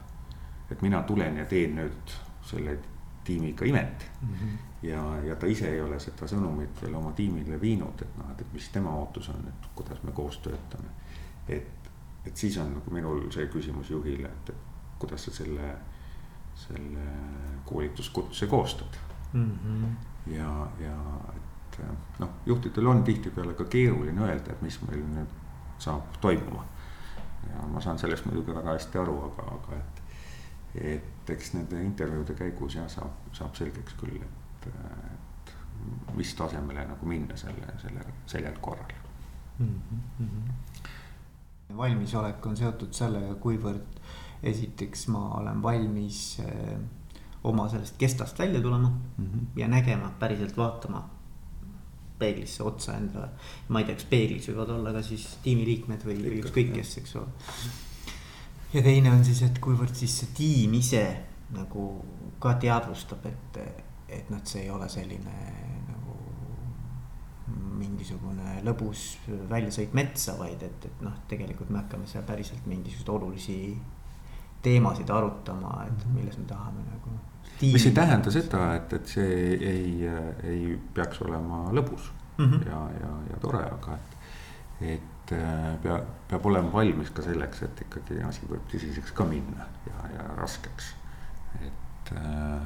et 0.71 0.83
mina 0.83 1.03
tulen 1.03 1.37
ja 1.37 1.45
teen 1.45 1.77
nüüd 1.77 2.17
selle 2.43 2.79
tiimiga 3.25 3.65
imet 3.65 4.11
mm. 4.23 4.29
-hmm. 4.29 4.57
ja, 4.83 5.25
ja 5.25 5.37
ta 5.37 5.47
ise 5.47 5.69
ei 5.69 5.81
ole 5.81 6.01
seda 6.01 6.27
sõnumit 6.27 6.83
veel 6.83 6.95
oma 6.95 7.13
tiimile 7.13 7.61
viinud, 7.61 8.03
et 8.03 8.17
noh, 8.19 8.31
et 8.39 8.53
mis 8.53 8.69
tema 8.69 8.95
ootus 8.97 9.29
on, 9.29 9.45
et 9.49 9.69
kuidas 9.75 10.03
me 10.03 10.13
koos 10.13 10.39
töötame. 10.39 10.89
et, 11.49 11.91
et 12.25 12.37
siis 12.37 12.59
on 12.59 12.75
nagu 12.75 12.91
minul 12.91 13.31
see 13.31 13.47
küsimus 13.47 13.91
juhile, 13.91 14.29
et, 14.29 14.49
et 14.49 14.99
kuidas 14.99 15.25
sa 15.25 15.31
selle, 15.31 15.75
selle 16.61 17.05
koolituskutse 17.65 18.47
koostad 18.47 18.99
mm. 19.33 19.59
-hmm. 19.65 20.35
ja, 20.37 20.67
ja 20.81 20.97
et 21.33 22.19
noh, 22.19 22.31
juhtidel 22.47 22.87
on 22.87 23.05
tihtipeale 23.05 23.55
ka 23.55 23.65
keeruline 23.65 24.21
öelda, 24.27 24.53
et 24.53 24.63
mis 24.63 24.81
meil 24.89 25.05
nüüd 25.15 25.39
saab 25.79 26.19
toimuma. 26.21 26.65
ja 27.51 27.67
ma 27.67 27.81
saan 27.81 27.99
sellest 27.99 28.25
muidugi 28.25 28.55
väga 28.55 28.75
hästi 28.77 28.99
aru, 28.99 29.17
aga, 29.31 29.47
aga 29.55 29.77
et, 29.77 30.03
et 30.75 31.31
eks 31.31 31.55
nende 31.55 31.83
intervjuude 31.83 32.35
käigus 32.35 32.75
jah, 32.77 32.89
saab, 32.89 33.31
saab 33.33 33.55
selgeks 33.55 33.95
küll, 34.01 34.21
et, 34.23 34.67
et 34.67 35.55
mis 36.15 36.35
tasemele 36.35 36.85
nagu 36.87 37.07
minna 37.07 37.37
selle, 37.37 37.79
selle, 37.83 38.05
sellel 38.27 38.59
korral 38.61 38.93
mm. 39.59 39.81
-hmm. 40.21 40.53
valmisolek 41.77 42.47
on 42.47 42.57
seotud 42.57 42.93
sellega, 42.93 43.35
kuivõrd 43.35 44.01
esiteks 44.43 45.09
ma 45.13 45.27
olen 45.41 45.63
valmis 45.63 46.39
äh, 46.45 46.79
oma 47.45 47.69
sellest 47.69 47.97
kestast 47.99 48.39
välja 48.39 48.61
tulema 48.61 48.89
mm 48.89 49.27
-hmm. 49.27 49.61
ja 49.61 49.69
nägema, 49.69 50.13
päriselt 50.19 50.57
vaatama 50.57 51.11
peeglisse 52.19 52.63
otsa 52.63 52.97
endale. 52.97 53.29
ma 53.69 53.81
ei 53.81 53.85
tea, 53.85 53.95
kas 53.95 54.05
peeglis 54.05 54.49
võivad 54.49 54.75
olla 54.77 54.93
ka 54.93 55.03
siis 55.03 55.27
tiimiliikmed 55.45 56.05
või, 56.05 56.19
või 56.25 56.43
ükskõik 56.43 56.73
kes, 56.75 56.97
eks 56.99 57.17
ole. 57.17 57.27
ja 58.75 58.83
teine 58.83 59.13
on 59.13 59.25
siis, 59.25 59.43
et 59.43 59.59
kuivõrd 59.59 59.95
siis 59.95 60.19
see 60.21 60.35
tiim 60.37 60.75
ise 60.75 61.05
nagu 61.57 61.87
ka 62.39 62.55
teadvustab, 62.63 63.27
et, 63.27 63.59
et 64.09 64.31
noh, 64.31 64.43
see 64.45 64.63
ei 64.63 64.71
ole 64.71 64.89
selline 64.89 65.39
nagu 65.89 66.17
mingisugune 67.81 68.61
lõbus 68.65 69.07
väljasõit 69.51 69.97
metsa, 69.97 70.37
vaid 70.39 70.63
et, 70.63 70.85
et 70.85 71.01
noh, 71.05 71.17
tegelikult 71.29 71.71
me 71.71 71.83
hakkame 71.83 72.07
seal 72.07 72.25
päriselt 72.29 72.69
mingisuguseid 72.71 73.15
olulisi 73.17 73.59
teemasid 74.63 75.11
arutama, 75.11 75.85
et 75.87 76.07
mhm. 76.07 76.15
milles 76.15 76.39
me 76.39 76.45
tahame 76.45 76.85
nagu 76.87 77.01
mis 77.61 77.87
ei 77.87 77.93
tähenda 77.93 78.31
seda, 78.33 78.75
et, 78.77 78.93
et 78.93 79.07
see 79.07 79.55
ei, 79.55 80.09
ei 80.49 80.79
peaks 80.95 81.21
olema 81.27 81.67
lõbus 81.77 82.11
mm 82.39 82.47
-hmm. 82.47 82.69
ja, 82.69 82.81
ja, 83.01 83.11
ja 83.31 83.41
tore, 83.41 83.65
aga 83.65 83.95
et, 83.95 84.17
et 84.95 85.33
äh, 85.33 85.81
peab, 85.83 86.07
peab 86.29 86.47
olema 86.47 86.73
valmis 86.73 87.11
ka 87.11 87.23
selleks, 87.23 87.63
et 87.63 87.81
ikkagi 87.87 88.23
asi 88.29 88.49
võib 88.51 88.65
tõsiseks 88.73 89.13
ka 89.15 89.25
minna 89.25 89.67
ja, 89.87 90.09
ja 90.15 90.29
raskeks. 90.37 90.95
et, 91.61 92.13
äh, 92.17 92.63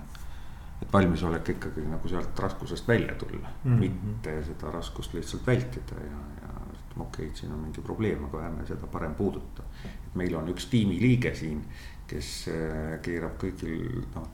et 0.82 0.92
valmisolek 0.92 1.48
ikkagi 1.48 1.86
nagu 1.90 2.08
sealt 2.08 2.38
raskusest 2.38 2.88
välja 2.88 3.14
tulla 3.14 3.48
mm, 3.64 3.78
-hmm. 3.78 3.80
mitte 3.80 4.44
seda 4.44 4.70
raskust 4.70 5.14
lihtsalt 5.14 5.46
vältida 5.46 6.00
ja, 6.00 6.22
ja 6.42 6.52
okei 6.96 7.26
okay,, 7.26 7.36
siin 7.36 7.52
on 7.52 7.58
mingi 7.58 7.80
probleem, 7.80 8.24
aga 8.24 8.46
ärme 8.46 8.66
seda 8.66 8.86
parem 8.86 9.14
puuduta. 9.14 9.62
et 9.84 10.14
meil 10.14 10.34
on 10.36 10.48
üks 10.48 10.66
tiimiliige 10.70 11.34
siin, 11.34 11.64
kes 12.06 12.32
äh, 12.48 13.00
keerab 13.02 13.38
kõigil 13.40 14.04
noh 14.14 14.28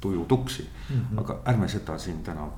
tuju 0.00 0.24
tuksi 0.24 0.62
mm. 0.62 0.96
-hmm. 0.96 1.20
aga 1.20 1.40
ärme 1.44 1.68
seda 1.68 1.98
siin 1.98 2.22
täna 2.22 2.48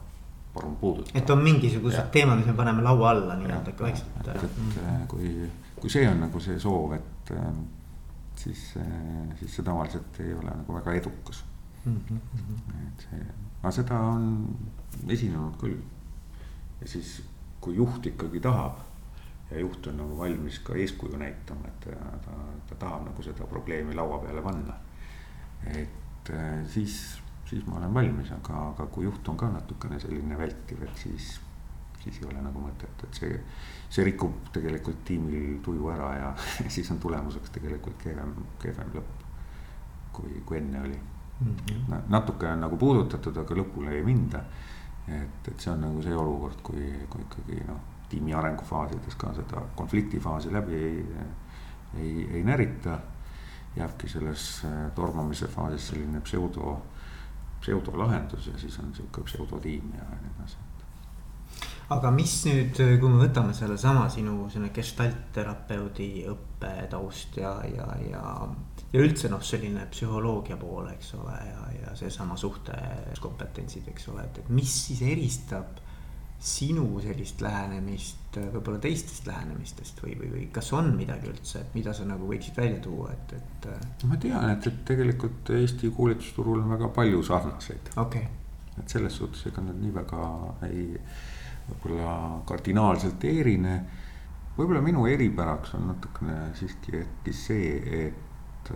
palun 0.54 0.76
puuduta. 0.76 1.11
et 1.14 1.30
on 1.30 1.38
mingisugused 1.38 2.11
teemad, 2.12 2.38
mis 2.38 2.46
me 2.46 2.52
paneme 2.52 2.82
laua 2.82 3.11
alla 3.11 3.34
nii-öelda 3.34 3.72
vaikselt. 3.80 4.08
et, 4.20 4.44
et 4.44 4.58
mm 4.58 4.70
-hmm. 4.70 5.06
kui, 5.06 5.50
kui 5.80 5.90
see 5.90 6.08
on 6.08 6.20
nagu 6.20 6.40
see 6.40 6.58
soov, 6.58 6.92
et 6.92 7.30
ähm, 7.30 7.58
siis, 8.34 8.75
äh, 8.76 9.38
siis 9.38 9.56
see 9.56 9.64
tavaliselt 9.64 10.20
ei 10.20 10.34
ole 10.34 10.50
nagu 10.50 10.75
väga 10.75 10.92
edukas 10.92 11.44
mm. 11.84 12.00
-hmm. 12.11 12.16
et 12.88 13.06
see, 13.11 13.26
aga 13.62 13.70
seda 13.70 13.99
on 13.99 14.56
esinenud 15.08 15.56
küll. 15.61 15.78
ja 16.80 16.88
siis, 16.88 17.22
kui 17.61 17.76
juht 17.76 18.06
ikkagi 18.06 18.40
tahab 18.40 18.78
ja 19.52 19.61
juht 19.61 19.87
on 19.87 19.99
nagu 20.00 20.18
valmis 20.18 20.59
ka 20.64 20.75
eeskuju 20.75 21.18
näitama, 21.21 21.68
et 21.68 21.88
ta, 21.88 22.12
ta, 22.25 22.37
ta 22.68 22.78
tahab 22.87 23.06
nagu 23.11 23.23
seda 23.23 23.47
probleemi 23.47 23.94
laua 23.94 24.18
peale 24.25 24.42
panna. 24.42 24.78
et 25.66 26.30
äh, 26.30 26.64
siis 26.66 27.23
siis 27.52 27.66
ma 27.66 27.76
olen 27.76 27.94
valmis, 27.94 28.32
aga, 28.32 28.59
aga 28.71 28.87
kui 28.92 29.04
juht 29.04 29.28
on 29.28 29.37
ka 29.37 29.49
natukene 29.52 29.99
selline 30.00 30.38
vältiv, 30.38 30.82
et 30.87 31.02
siis, 31.04 31.35
siis 32.00 32.21
ei 32.23 32.28
ole 32.30 32.40
nagu 32.40 32.62
mõtet, 32.64 33.04
et 33.04 33.18
see, 33.21 33.40
see 33.92 34.06
rikub 34.09 34.49
tegelikult 34.54 35.02
tiimil 35.09 35.59
tuju 35.64 35.90
ära 35.92 36.12
ja 36.16 36.30
siis 36.76 36.88
on 36.94 37.00
tulemuseks 37.02 37.53
tegelikult 37.59 38.00
kehvem, 38.00 38.33
kehvem 38.62 38.96
lõpp. 38.96 39.18
kui, 40.12 40.42
kui 40.44 40.59
enne 40.59 40.81
oli 40.81 40.96
mm. 40.96 41.55
-hmm. 41.57 42.09
natuke 42.09 42.48
on 42.48 42.61
nagu 42.61 42.76
puudutatud, 42.76 43.37
aga 43.37 43.55
lõpule 43.55 43.92
ei 43.96 44.03
minda. 44.05 44.44
et, 45.09 45.48
et 45.48 45.61
see 45.61 45.72
on 45.72 45.81
nagu 45.81 46.03
see 46.03 46.16
olukord, 46.16 46.61
kui, 46.62 46.88
kui 47.11 47.22
ikkagi 47.22 47.64
noh, 47.68 47.81
tiimi 48.12 48.35
arengufaasides 48.37 49.16
ka 49.18 49.33
seda 49.40 49.64
konfliktifaasi 49.77 50.53
läbi 50.53 50.77
ei, 50.77 51.07
ei, 51.98 52.29
ei 52.38 52.44
närita 52.44 52.98
jääbki 53.77 54.09
selles 54.09 54.46
tormamise 54.94 55.48
faasis 55.48 55.88
selline 55.92 56.20
pseudo 56.20 56.77
pseudolahendus 57.62 58.46
ja 58.46 58.59
siis 58.59 58.79
on 58.79 58.94
sihuke 58.94 59.22
pseudotiim 59.22 59.94
ja 59.94 60.05
nii 60.11 60.31
edasi. 60.37 60.57
aga 61.94 62.11
mis 62.11 62.35
nüüd, 62.48 62.79
kui 63.01 63.11
me 63.12 63.20
võtame 63.20 63.55
sellesama 63.55 64.09
sinu 64.11 64.48
selline 64.51 64.72
gestaltterapeudi 64.75 66.11
õppetaust 66.33 67.38
ja, 67.42 67.53
ja, 67.68 67.88
ja. 68.09 68.25
ja 68.92 69.05
üldse 69.05 69.31
noh, 69.33 69.42
selline 69.44 69.87
psühholoogia 69.92 70.57
pool, 70.61 70.88
eks 70.94 71.14
ole, 71.20 71.37
ja, 71.48 71.68
ja 71.83 71.94
seesama 71.98 72.37
suhtekompetentsid, 72.40 73.88
eks 73.92 74.09
ole, 74.12 74.27
et, 74.27 74.42
et 74.42 74.53
mis 74.61 74.75
siis 74.88 75.05
eristab 75.07 75.79
sinu 76.42 76.87
sellist 77.02 77.40
lähenemist 77.44 78.22
võib-olla 78.40 78.81
teistest 78.83 79.26
lähenemistest 79.28 80.00
või, 80.02 80.16
või, 80.18 80.31
või 80.33 80.46
kas 80.55 80.72
on 80.74 80.88
midagi 80.96 81.28
üldse, 81.31 81.61
et 81.61 81.76
mida 81.76 81.92
sa 81.94 82.07
nagu 82.09 82.26
võiksid 82.26 82.57
välja 82.59 82.81
tuua, 82.83 83.12
et, 83.12 83.35
et. 83.38 83.68
ma 84.09 84.18
tean, 84.20 84.48
et, 84.50 84.66
et 84.66 84.81
tegelikult 84.88 85.52
Eesti 85.55 85.92
koolitusturul 85.94 86.62
on 86.64 86.72
väga 86.74 86.88
palju 86.96 87.22
sarnaseid 87.28 87.92
okay.. 88.00 88.26
et 88.74 88.96
selles 88.96 89.20
suhtes, 89.20 89.44
ega 89.52 89.64
nad 89.68 89.78
nii 89.78 89.94
väga 89.94 90.26
ei, 90.70 90.88
võib-olla 91.68 92.16
kardinaalselt 92.48 93.28
ei 93.28 93.40
erine. 93.44 93.78
võib-olla 94.59 94.83
minu 94.83 95.07
eripäraks 95.07 95.76
on 95.78 95.90
natukene 95.92 96.38
siiski 96.59 96.98
äkki 97.05 97.37
see, 97.37 97.72
et. 98.09 98.74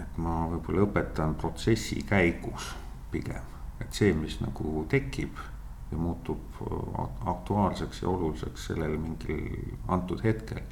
et 0.00 0.20
ma 0.24 0.42
võib-olla 0.54 0.86
õpetan 0.88 1.36
protsessi 1.40 2.04
käigus 2.08 2.72
pigem 3.12 3.51
et 3.82 3.98
see, 3.98 4.12
mis 4.16 4.38
nagu 4.40 4.86
tekib 4.90 5.40
ja 5.92 5.98
muutub 5.98 6.62
aktuaalseks 7.26 8.02
ja 8.02 8.08
oluliseks 8.08 8.66
sellel 8.70 8.96
mingil 8.98 9.44
antud 9.88 10.24
hetkel. 10.24 10.62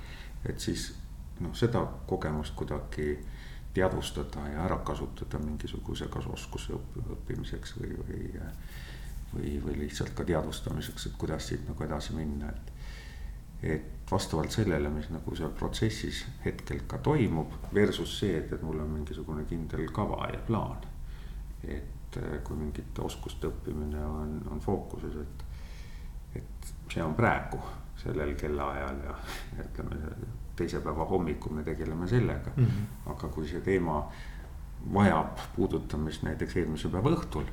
et 0.49 0.61
siis 0.61 0.95
noh, 1.41 1.55
seda 1.55 1.85
kogemust 2.07 2.55
kuidagi 2.57 3.19
teadvustada 3.75 4.49
ja 4.49 4.65
ära 4.65 4.81
kasutada 4.87 5.39
mingisuguse 5.39 6.09
kasuoskuse 6.11 6.75
õppimiseks 7.17 7.77
või, 7.81 7.95
või. 7.99 8.31
või, 9.35 9.55
või 9.65 9.79
lihtsalt 9.85 10.11
ka 10.19 10.25
teadvustamiseks, 10.27 11.07
et 11.07 11.19
kuidas 11.19 11.49
siit 11.49 11.69
nagu 11.69 11.85
edasi 11.85 12.17
minna, 12.17 12.51
et. 12.51 12.73
et 13.63 14.11
vastavalt 14.11 14.51
sellele, 14.51 14.89
mis 14.91 15.07
nagu 15.15 15.37
seal 15.39 15.53
protsessis 15.55 16.25
hetkel 16.45 16.81
ka 16.91 16.99
toimub, 16.99 17.53
versus 17.75 18.17
see, 18.19 18.33
et, 18.39 18.53
et 18.53 18.63
mul 18.67 18.81
on 18.83 18.91
mingisugune 18.91 19.45
kindel 19.47 19.85
kava 19.95 20.27
ja 20.33 20.41
plaan. 20.47 20.89
et 21.63 22.00
et 22.11 22.23
eh, 22.23 22.41
kui 22.45 22.59
mingite 22.59 23.05
oskuste 23.05 23.51
õppimine 23.51 24.03
on, 24.05 24.35
on 24.51 24.63
fookuses, 24.63 25.15
et, 25.23 25.45
et 26.41 26.73
see 26.91 27.03
on 27.05 27.15
praegu 27.15 27.61
sellel 28.01 28.35
kellaajal 28.39 29.01
ja 29.05 29.15
ütleme, 29.67 29.99
teise 30.57 30.81
päeva 30.85 31.07
hommikul 31.09 31.55
me 31.59 31.65
tegeleme 31.65 32.09
sellega 32.09 32.53
mm. 32.57 32.67
-hmm. 32.67 33.11
aga 33.15 33.29
kui 33.29 33.49
see 33.49 33.61
teema 33.61 34.03
vajab 34.95 35.41
puudutamist 35.57 36.23
näiteks 36.25 36.57
eelmise 36.57 36.89
päeva 36.89 37.13
õhtul, 37.13 37.45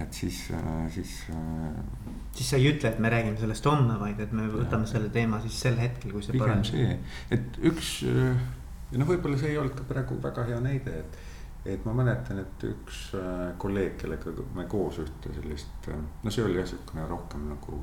et 0.00 0.12
siis, 0.12 0.50
eh, 0.50 0.90
siis. 0.90 1.14
Eh, 1.30 1.84
siis 2.32 2.50
sa 2.50 2.56
ei 2.56 2.72
ütle, 2.72 2.88
et 2.88 2.98
me 2.98 3.10
räägime 3.10 3.38
sellest 3.38 3.66
homme, 3.66 4.00
vaid 4.00 4.20
et 4.20 4.32
me 4.32 4.48
võtame 4.48 4.88
ja, 4.88 4.92
selle 4.96 5.08
teema 5.08 5.40
siis 5.40 5.60
sel 5.60 5.78
hetkel, 5.78 6.12
kui 6.12 6.22
see. 6.22 6.32
pigem 6.32 6.64
see, 6.64 6.98
et 7.30 7.58
üks 7.62 8.02
ja 8.02 8.98
noh, 8.98 9.06
võib-olla 9.06 9.38
see 9.38 9.52
ei 9.52 9.58
olnud 9.58 9.76
ka 9.78 9.86
praegu 9.88 10.18
väga 10.22 10.44
hea 10.50 10.60
näide, 10.64 10.98
et 11.04 11.18
et 11.64 11.84
ma 11.84 11.94
mäletan, 11.96 12.38
et 12.42 12.64
üks 12.68 13.06
äh, 13.16 13.54
kolleeg, 13.58 13.96
kellega 14.00 14.32
me 14.56 14.66
koos 14.70 15.00
ühte 15.00 15.32
sellist, 15.32 15.88
äh, 15.88 16.00
no 16.22 16.32
see 16.32 16.44
oli 16.44 16.60
jah, 16.60 16.68
sihukene 16.68 17.06
rohkem 17.08 17.46
nagu 17.48 17.78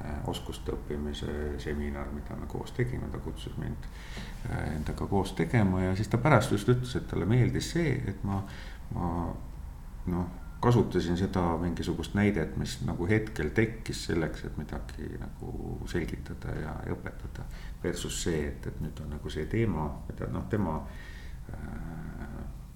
äh, 0.00 0.16
oskuste 0.30 0.74
õppimise 0.74 1.58
seminar, 1.62 2.10
mida 2.14 2.36
me 2.38 2.48
koos 2.50 2.74
tegime, 2.74 3.10
ta 3.12 3.22
kutsus 3.22 3.54
mind 3.60 3.90
endaga 4.74 5.06
koos 5.08 5.32
tegema 5.38 5.84
ja 5.84 5.94
siis 5.96 6.10
ta 6.10 6.18
pärast 6.20 6.52
just 6.52 6.68
ütles, 6.68 6.96
et 6.98 7.06
talle 7.10 7.28
meeldis 7.28 7.70
see, 7.76 7.94
et 8.10 8.24
ma, 8.26 8.42
ma 8.96 9.12
noh, 10.10 10.26
kasutasin 10.64 11.16
seda 11.20 11.42
mingisugust 11.60 12.16
näidet, 12.16 12.56
mis 12.56 12.78
nagu 12.88 13.06
hetkel 13.08 13.50
tekkis 13.54 14.06
selleks, 14.08 14.46
et 14.48 14.58
midagi 14.58 15.10
nagu 15.20 15.78
selgitada 15.90 16.54
ja, 16.56 16.74
õpetada. 16.94 17.44
Versus 17.82 18.22
see, 18.24 18.46
et, 18.48 18.66
et 18.70 18.78
nüüd 18.80 19.00
on 19.04 19.12
nagu 19.12 19.32
see 19.32 19.44
teema, 19.50 19.90
mida 20.08 20.28
noh, 20.32 20.46
tema 20.48 20.78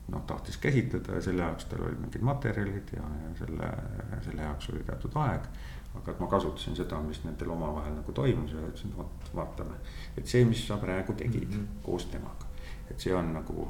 noh, 0.09 0.23
tahtis 0.27 0.57
käsitleda 0.57 1.19
ja 1.19 1.23
selle 1.23 1.43
jaoks 1.43 1.69
tal 1.69 1.85
olid 1.87 1.99
mingid 2.01 2.25
materjalid 2.25 2.93
ja, 2.97 3.09
ja 3.23 3.33
selle, 3.39 3.73
selle 4.25 4.43
jaoks 4.43 4.71
oli 4.73 4.85
teatud 4.87 5.17
aeg. 5.25 5.49
aga 5.99 6.13
et 6.13 6.21
ma 6.21 6.29
kasutasin 6.31 6.77
seda, 6.77 7.01
mis 7.03 7.19
nendel 7.25 7.51
omavahel 7.51 7.95
nagu 7.97 8.13
toimus 8.13 8.53
ja 8.53 8.61
ütlesin, 8.61 8.93
vot 8.97 9.31
vaatame, 9.35 9.81
et 10.17 10.27
see, 10.27 10.45
mis 10.45 10.61
sa 10.67 10.77
praegu 10.77 11.13
tegid 11.13 11.49
mm 11.49 11.57
-hmm. 11.57 11.83
koos 11.83 12.07
temaga. 12.07 12.47
et 12.91 13.01
see 13.01 13.15
on 13.15 13.33
nagu, 13.33 13.69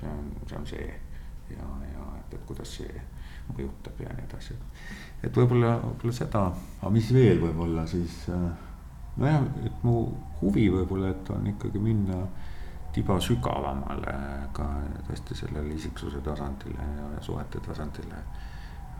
see 0.00 0.08
on, 0.08 0.32
see 0.46 0.58
on 0.58 0.66
see 0.66 0.88
ja, 1.50 1.68
ja 1.92 2.04
et, 2.18 2.34
et 2.34 2.44
kuidas 2.46 2.76
see 2.76 3.02
mõjutab 3.52 4.00
ja 4.00 4.12
nii 4.16 4.26
edasi. 4.26 4.54
et 5.22 5.36
võib-olla, 5.36 5.76
võib-olla 5.82 6.12
seda, 6.12 6.52
aga 6.80 6.90
mis 6.90 7.12
veel 7.14 7.40
võib-olla 7.40 7.86
siis 7.86 8.28
äh, 8.28 8.50
nojah, 9.16 9.42
et 9.66 9.84
mu 9.84 9.96
huvi 10.40 10.68
võib-olla, 10.72 11.10
et 11.10 11.30
on 11.30 11.46
ikkagi 11.46 11.78
minna 11.78 12.26
tiba 12.92 13.18
sügavamale 13.20 14.14
ka 14.56 14.66
tõesti 15.08 15.36
sellele 15.36 15.76
isiksuse 15.76 16.20
tasandile 16.24 16.88
ja 16.98 17.22
suhete 17.24 17.60
tasandile. 17.64 18.18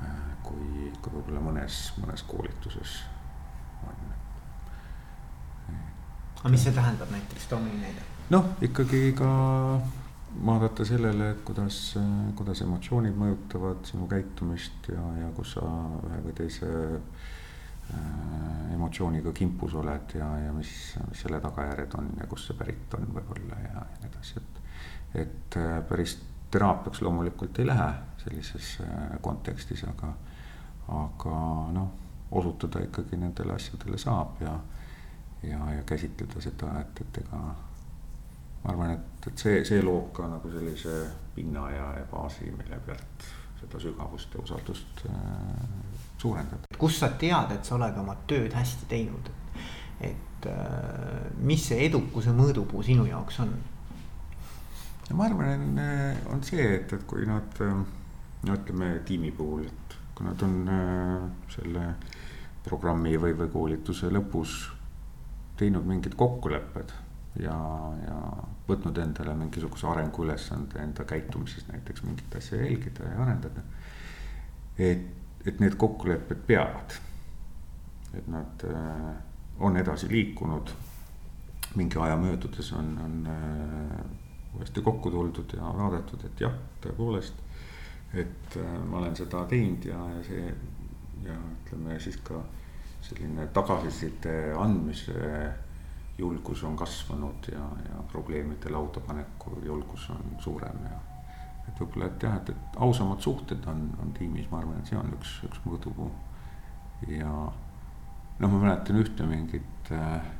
Äh, 0.02 0.22
kui, 0.42 0.90
kui 1.00 1.12
võib-olla 1.14 1.42
mõnes, 1.44 1.82
mõnes 2.02 2.24
koolituses 2.26 3.02
on. 3.86 4.08
aga 6.40 6.50
mis 6.50 6.64
see 6.66 6.74
tähendab 6.74 7.12
näiteks, 7.14 7.46
too 7.50 7.60
mõni 7.62 7.78
näide. 7.84 8.02
noh, 8.34 8.48
ikkagi 8.66 9.12
ka 9.18 9.28
vaadata 10.48 10.84
sellele, 10.88 11.30
et 11.36 11.44
kuidas, 11.46 11.78
kuidas 12.34 12.64
emotsioonid 12.64 13.14
mõjutavad 13.14 13.84
sinu 13.86 14.08
käitumist 14.10 14.90
ja, 14.90 15.04
ja 15.20 15.30
kus 15.36 15.54
sa 15.54 15.68
ühe 16.08 16.18
või 16.24 16.34
teise 16.40 16.72
äh, 16.72 17.30
emotsiooniga 18.72 19.32
kimpus 19.32 19.74
oled 19.74 20.14
ja, 20.14 20.28
ja 20.46 20.52
mis, 20.52 20.72
mis 21.08 21.22
selle 21.22 21.40
tagajärjed 21.40 21.94
on 21.98 22.10
ja 22.20 22.26
kust 22.26 22.50
see 22.50 22.58
pärit 22.58 22.94
on 22.98 23.08
võib-olla 23.14 23.58
ja, 23.62 23.72
ja 23.72 23.86
nii 24.02 24.10
edasi, 24.10 24.42
et. 24.42 24.60
et 25.24 25.58
äh, 25.60 25.80
päris 25.88 26.18
teraapiaks 26.52 27.02
loomulikult 27.02 27.58
ei 27.58 27.66
lähe 27.66 27.88
sellises 28.24 28.78
äh, 28.84 29.18
kontekstis, 29.20 29.84
aga, 29.88 30.12
aga 30.88 31.36
noh, 31.72 31.90
osutada 32.30 32.82
ikkagi 32.84 33.16
nendele 33.20 33.56
asjadele 33.56 33.98
saab 33.98 34.40
ja, 34.44 34.56
ja, 35.42 35.60
ja 35.76 35.82
käsitleda 35.88 36.40
seda, 36.40 36.72
et, 36.80 37.04
et 37.06 37.22
ega 37.24 37.42
ma 38.62 38.72
arvan, 38.74 38.96
et, 38.96 39.28
et 39.30 39.46
see, 39.46 39.62
see 39.68 39.82
loob 39.82 40.12
ka 40.16 40.28
nagu 40.30 40.50
sellise 40.52 40.98
pinna 41.34 41.68
ja, 41.72 41.88
ja 41.98 42.04
baasi, 42.10 42.50
mille 42.56 42.78
pealt 42.86 43.28
seda 43.60 43.80
sügavust 43.80 44.34
ja 44.34 44.42
usaldust 44.42 45.06
äh, 45.08 46.11
suurendada. 46.22 46.70
kust 46.78 47.02
sa 47.02 47.12
tead, 47.18 47.54
et 47.56 47.66
sa 47.66 47.76
oled 47.78 47.98
oma 48.02 48.16
tööd 48.30 48.54
hästi 48.56 48.88
teinud, 48.90 49.30
et 50.00 50.48
äh, 50.50 51.28
mis 51.42 51.68
see 51.70 51.84
edukuse 51.88 52.34
mõõdupuu 52.36 52.82
sinu 52.86 53.06
jaoks 53.10 53.40
on? 53.44 53.54
ja 55.08 55.18
ma 55.18 55.28
arvan, 55.28 55.78
on 56.32 56.42
see, 56.46 56.66
et, 56.78 56.92
et 56.92 57.06
kui 57.08 57.26
nad, 57.28 57.62
no 57.62 58.58
ütleme 58.58 58.94
tiimi 59.06 59.32
puhul, 59.36 59.66
et 59.68 59.96
kui 60.14 60.26
nad 60.28 60.42
on 60.46 60.58
äh, 60.70 61.30
selle 61.56 61.86
programmi 62.62 63.16
või, 63.18 63.34
või 63.38 63.50
koolituse 63.50 64.10
lõpus 64.12 64.60
teinud 65.58 65.86
mingid 65.86 66.14
kokkulepped 66.18 66.92
ja, 67.42 67.56
ja 68.06 68.18
võtnud 68.68 68.98
endale 69.02 69.34
mingisuguse 69.38 69.88
arenguülesande 69.90 70.80
enda 70.82 71.04
käitumises 71.08 71.66
näiteks 71.70 72.04
mingit 72.06 72.36
asja 72.38 72.60
jälgida 72.62 73.08
ja 73.08 73.22
arendada. 73.24 73.64
et, 74.78 75.21
et 75.46 75.60
need 75.60 75.76
kokkulepped 75.76 76.46
peavad. 76.46 76.98
et 78.14 78.26
nad 78.28 78.64
äh, 78.68 79.14
on 79.58 79.76
edasi 79.76 80.08
liikunud. 80.08 80.70
mingi 81.74 81.98
aja 81.98 82.16
möödudes 82.16 82.72
on, 82.72 82.98
on 83.04 83.26
äh, 83.26 84.04
uuesti 84.54 84.80
kokku 84.80 85.10
tuldud 85.10 85.54
ja 85.56 85.72
vaadatud, 85.76 86.24
et 86.24 86.40
jah, 86.40 86.52
tõepoolest. 86.80 87.34
et 88.14 88.56
äh, 88.56 88.78
ma 88.88 88.98
olen 88.98 89.16
seda 89.16 89.44
teinud 89.48 89.84
ja, 89.84 89.98
ja 90.16 90.24
see 90.24 90.54
ja 91.22 91.34
ütleme 91.34 91.98
siis 92.00 92.16
ka 92.16 92.42
selline 93.02 93.46
tagasiside 93.54 94.52
andmise 94.58 95.14
julgus 96.18 96.64
on 96.64 96.76
kasvanud 96.76 97.48
ja, 97.52 97.64
ja 97.88 98.02
probleemide 98.12 98.70
lauda 98.70 99.00
paneku 99.00 99.58
julgus 99.64 100.10
on 100.10 100.36
suurem 100.38 100.84
ja. 100.84 100.98
Et 101.68 101.80
võib-olla, 101.80 102.08
et 102.10 102.22
jah, 102.26 102.36
et, 102.40 102.52
et 102.52 102.78
ausamad 102.86 103.20
suhted 103.20 103.66
on, 103.70 103.84
on 104.02 104.12
tiimis, 104.16 104.48
ma 104.50 104.60
arvan, 104.60 104.80
et 104.80 104.90
see 104.90 104.98
on 104.98 105.12
üks, 105.16 105.38
üks 105.48 105.62
mõõdupuu. 105.66 106.10
ja 107.08 107.32
noh, 107.32 108.48
ma 108.48 108.58
mäletan 108.58 108.98
ühte 109.02 109.26
mingit 109.26 109.92
äh, 109.94 110.30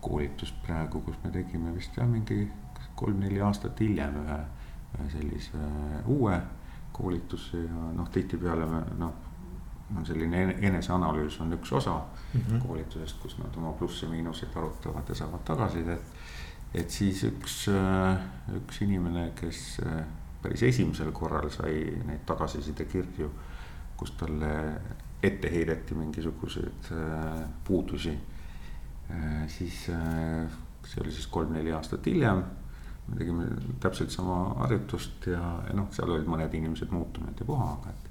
koolitust 0.00 0.56
praegu, 0.66 1.02
kus 1.04 1.18
me 1.24 1.32
tegime 1.34 1.74
vist 1.76 1.96
jah, 1.96 2.08
mingi 2.08 2.44
kolm-neli 3.00 3.40
aastat 3.44 3.80
hiljem 3.80 4.16
ühe, 4.24 4.38
ühe 4.96 5.10
sellise 5.16 5.60
äh, 5.60 5.98
uue 6.08 6.38
koolituse 6.92 7.64
ja 7.64 7.90
noh, 7.96 8.08
tihtipeale 8.12 8.68
noh 8.98 9.26
on 9.96 10.06
selline 10.06 10.42
eneseanalüüs 10.62 11.40
on 11.40 11.52
üks 11.52 11.72
osa 11.72 11.96
mm 11.98 12.40
-hmm. 12.40 12.66
koolitusest, 12.66 13.18
kus 13.22 13.38
nad 13.38 13.56
oma 13.56 13.72
plusse-miinuseid 13.72 14.56
arutavad 14.56 15.08
ja 15.08 15.14
saavad 15.14 15.40
tagasisidet. 15.44 16.02
et 16.74 16.90
siis 16.90 17.24
üks, 17.24 17.68
äh, 17.68 18.18
üks 18.56 18.82
inimene, 18.82 19.32
kes 19.40 19.80
äh, 19.86 20.04
päris 20.42 20.62
esimesel 20.62 21.12
korral 21.12 21.50
sai 21.50 21.74
neid 22.06 22.24
tagasiside 22.26 22.84
kirju, 22.90 23.30
kus 23.96 24.14
talle 24.20 24.52
ette 25.22 25.50
heideti 25.52 25.94
mingisuguseid 25.94 26.92
äh, 26.96 27.44
puudusi. 27.64 28.18
siis 29.50 29.74
see 30.86 31.00
oli 31.02 31.10
siis 31.12 31.26
kolm-neli 31.26 31.72
aastat 31.74 32.06
hiljem 32.06 32.44
me 33.10 33.16
tegime 33.18 33.46
täpselt 33.80 34.10
sama 34.10 34.54
harjutust 34.62 35.26
ja, 35.26 35.40
ja 35.66 35.74
noh, 35.74 35.88
seal 35.94 36.12
olid 36.14 36.28
mõned 36.30 36.54
inimesed 36.54 36.92
muutunud 36.94 37.40
ja 37.40 37.46
puha, 37.46 37.72
aga 37.74 37.94
et 37.94 38.10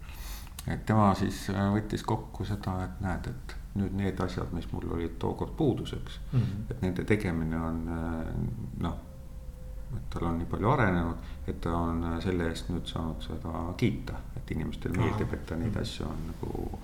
et 0.73 0.81
tema 0.85 1.13
siis 1.17 1.45
äh, 1.53 1.69
võttis 1.73 2.03
kokku 2.05 2.45
seda, 2.45 2.75
et 2.85 2.99
näed, 3.01 3.29
et 3.31 3.55
nüüd 3.79 3.93
need 3.95 4.19
asjad, 4.21 4.51
mis 4.53 4.67
mul 4.73 4.89
olid 4.97 5.15
tookord 5.21 5.55
puuduseks 5.57 6.19
mm, 6.31 6.39
-hmm. 6.39 6.65
et 6.71 6.81
nende 6.81 7.05
tegemine 7.07 7.61
on 7.69 7.79
äh, 7.95 8.33
noh, 8.85 8.97
et 9.97 10.09
tal 10.13 10.27
on 10.29 10.37
nii 10.37 10.47
palju 10.49 10.69
arenenud, 10.71 11.31
et 11.47 11.61
ta 11.61 11.73
on 11.77 12.03
äh, 12.03 12.19
selle 12.23 12.49
eest 12.49 12.69
nüüd 12.69 12.85
saanud 12.87 13.25
seda 13.25 13.63
kiita, 13.77 14.19
et 14.37 14.51
inimestele 14.55 14.97
meeldib, 14.97 15.33
et 15.33 15.45
ta 15.45 15.57
neid 15.57 15.73
mhm. 15.73 15.81
asju 15.81 16.05
on 16.05 16.23
nagu 16.33 16.79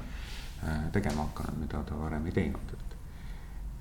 tegema 0.91 1.28
hakanud, 1.28 1.60
mida 1.62 1.84
ta 1.86 1.98
varem 2.00 2.26
ei 2.26 2.32
teinud, 2.34 2.72
et. 2.74 2.94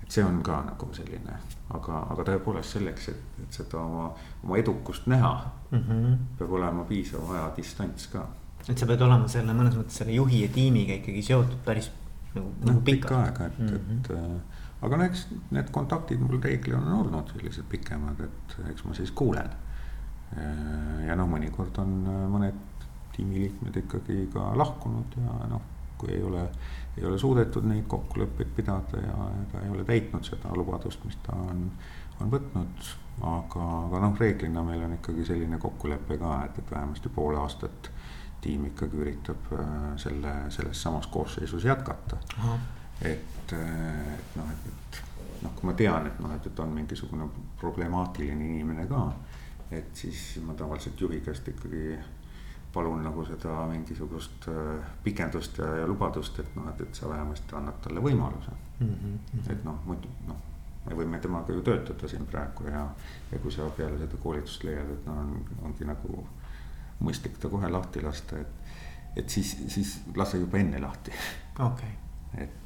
et 0.03 0.11
see 0.13 0.25
on 0.25 0.43
ka 0.45 0.59
nagu 0.67 0.89
selline, 0.93 1.37
aga, 1.73 2.01
aga 2.13 2.27
tõepoolest 2.29 2.77
selleks, 2.77 3.09
et, 3.09 3.39
et 3.41 3.57
seda 3.57 3.81
oma, 3.81 4.11
oma 4.43 4.59
edukust 4.61 5.07
näha 5.09 5.33
mm, 5.71 5.79
-hmm. 5.79 6.17
peab 6.39 6.53
olema 6.59 6.85
piisav 6.85 7.31
ajadistants 7.31 8.11
ka 8.13 8.27
et 8.69 8.79
sa 8.79 8.89
pead 8.89 9.03
olema 9.05 9.29
selle 9.29 9.55
mõnes 9.57 9.77
mõttes 9.77 10.01
selle 10.01 10.15
juhi 10.17 10.45
ja 10.45 10.53
tiimiga 10.53 10.97
ikkagi 11.01 11.23
seotud 11.27 11.61
päris 11.67 11.91
nagu, 12.35 12.51
nagu 12.65 12.79
no, 12.79 12.83
pikka 12.87 13.17
aega, 13.21 13.49
et 13.51 13.59
mm, 13.59 13.69
-hmm. 13.69 13.99
et 13.99 14.11
äh, 14.11 14.64
aga 14.85 14.99
no 15.01 15.09
eks 15.09 15.27
need 15.55 15.71
kontaktid 15.75 16.23
mul 16.23 16.41
reeglina 16.43 16.81
on 16.83 16.99
olnud 17.01 17.33
sellised 17.35 17.69
pikemad, 17.71 18.21
et 18.25 18.57
eks 18.71 18.85
ma 18.85 18.97
siis 18.97 19.13
kuulen. 19.17 19.51
Äh, 20.35 21.05
ja 21.09 21.17
noh, 21.19 21.29
mõnikord 21.31 21.79
on 21.83 22.01
äh, 22.11 22.25
mõned 22.31 22.89
tiimiliikmed 23.15 23.77
ikkagi 23.85 24.25
ka 24.33 24.51
lahkunud 24.59 25.15
ja 25.21 25.37
noh, 25.53 25.63
kui 25.99 26.11
ei 26.17 26.23
ole, 26.23 26.43
ei 26.99 27.05
ole 27.07 27.19
suudetud 27.19 27.67
neid 27.69 27.87
kokkuleppeid 27.89 28.51
pidada 28.57 29.01
ja, 29.01 29.29
ta 29.53 29.63
ei 29.63 29.71
ole 29.71 29.85
täitnud 29.87 30.27
seda 30.27 30.51
lubadust, 30.57 31.05
mis 31.07 31.17
ta 31.23 31.37
on, 31.39 31.69
on 32.21 32.33
võtnud. 32.33 32.93
aga, 33.23 33.65
aga 33.87 34.01
noh, 34.03 34.17
reeglina 34.19 34.65
meil 34.67 34.83
on 34.83 34.97
ikkagi 34.97 35.25
selline 35.29 35.61
kokkulepe 35.63 36.19
ka, 36.19 36.37
et, 36.49 36.59
et 36.59 36.71
vähemasti 36.71 37.13
pool 37.15 37.39
aastat 37.39 37.93
tiim 38.45 38.67
ikkagi 38.73 38.99
üritab 39.01 39.53
äh, 39.55 39.69
selle, 40.01 40.35
selles 40.53 40.83
samas 40.83 41.07
koosseisus 41.07 41.65
jätkata. 41.65 42.19
Et, 43.03 43.53
et 43.53 44.37
noh, 44.37 44.51
et, 44.51 44.67
et 44.71 45.01
noh, 45.43 45.55
kui 45.55 45.69
ma 45.69 45.75
tean, 45.79 46.07
et 46.07 46.21
noh, 46.21 46.35
et, 46.35 46.47
et 46.47 46.61
on 46.61 46.75
mingisugune 46.75 47.29
problemaatiline 47.61 48.51
inimene 48.51 48.87
ka. 48.91 49.07
et 49.71 49.97
siis 49.97 50.39
ma 50.45 50.55
tavaliselt 50.55 51.01
juhi 51.01 51.21
käest 51.25 51.49
ikkagi 51.49 51.99
palun 52.75 53.05
nagu 53.05 53.25
seda 53.25 53.67
mingisugust 53.71 54.49
äh, 54.49 54.87
pikendust 55.05 55.59
ja, 55.59 55.71
ja 55.81 55.87
lubadust, 55.87 56.39
et 56.39 56.57
noh, 56.57 56.69
et, 56.69 56.81
et 56.81 56.95
sa 56.95 57.09
vähemasti 57.09 57.57
annad 57.57 57.79
talle 57.83 58.03
võimaluse 58.03 58.51
mm. 58.81 58.89
-hmm. 58.89 59.53
et 59.53 59.65
noh, 59.65 59.79
muidu 59.87 60.11
noh, 60.27 60.41
me 60.87 60.97
võime 60.99 61.21
temaga 61.21 61.53
ju 61.53 61.63
töötada 61.63 62.09
siin 62.09 62.27
praegu 62.27 62.67
ja, 62.69 62.87
ja 63.33 63.39
kui 63.39 63.53
sa 63.53 63.69
peale 63.77 63.99
seda 63.99 64.19
koolitust 64.23 64.65
leiad, 64.65 64.91
et 64.97 65.07
noh, 65.07 65.21
on, 65.23 65.47
ongi 65.69 65.87
nagu 65.89 66.27
mõistlik 67.05 67.39
ta 67.41 67.49
kohe 67.53 67.71
lahti 67.71 68.03
lasta, 68.03 68.39
et, 68.39 68.75
et 69.17 69.31
siis, 69.31 69.57
siis 69.69 69.95
lase 70.17 70.39
juba 70.43 70.59
enne 70.59 70.83
lahti. 70.83 71.15
okei 71.59 71.69
okay.. 71.69 72.45
et. 72.45 72.61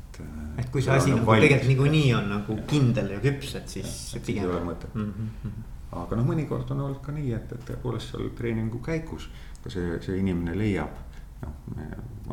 Et 0.59 0.71
kui 0.75 0.83
see 0.83 0.95
asi 0.95 1.15
nagu 1.15 1.27
tegelikult 1.27 1.69
niikuinii 1.73 2.15
on 2.19 2.31
nagu 2.35 2.57
ja. 2.59 2.69
kindel 2.71 3.11
ja 3.17 3.19
küps, 3.25 3.55
et 3.61 3.75
siis. 3.77 3.91
et 4.17 4.25
siis 4.25 4.39
ei 4.39 4.47
ole 4.47 4.63
mõtet 4.67 4.95
mm. 4.95 5.13
-hmm. 5.43 5.67
aga 6.05 6.21
noh, 6.21 6.31
mõnikord 6.31 6.71
on 6.75 6.87
olnud 6.87 7.03
ka 7.05 7.13
nii, 7.17 7.33
et, 7.37 7.53
et 7.53 7.67
tõepoolest 7.73 8.15
seal 8.15 8.33
treeningu 8.39 8.81
käigus 8.85 9.29
ka 9.65 9.71
see, 9.71 10.01
see 10.05 10.19
inimene 10.23 10.59
leiab. 10.59 11.05
noh, 11.43 11.77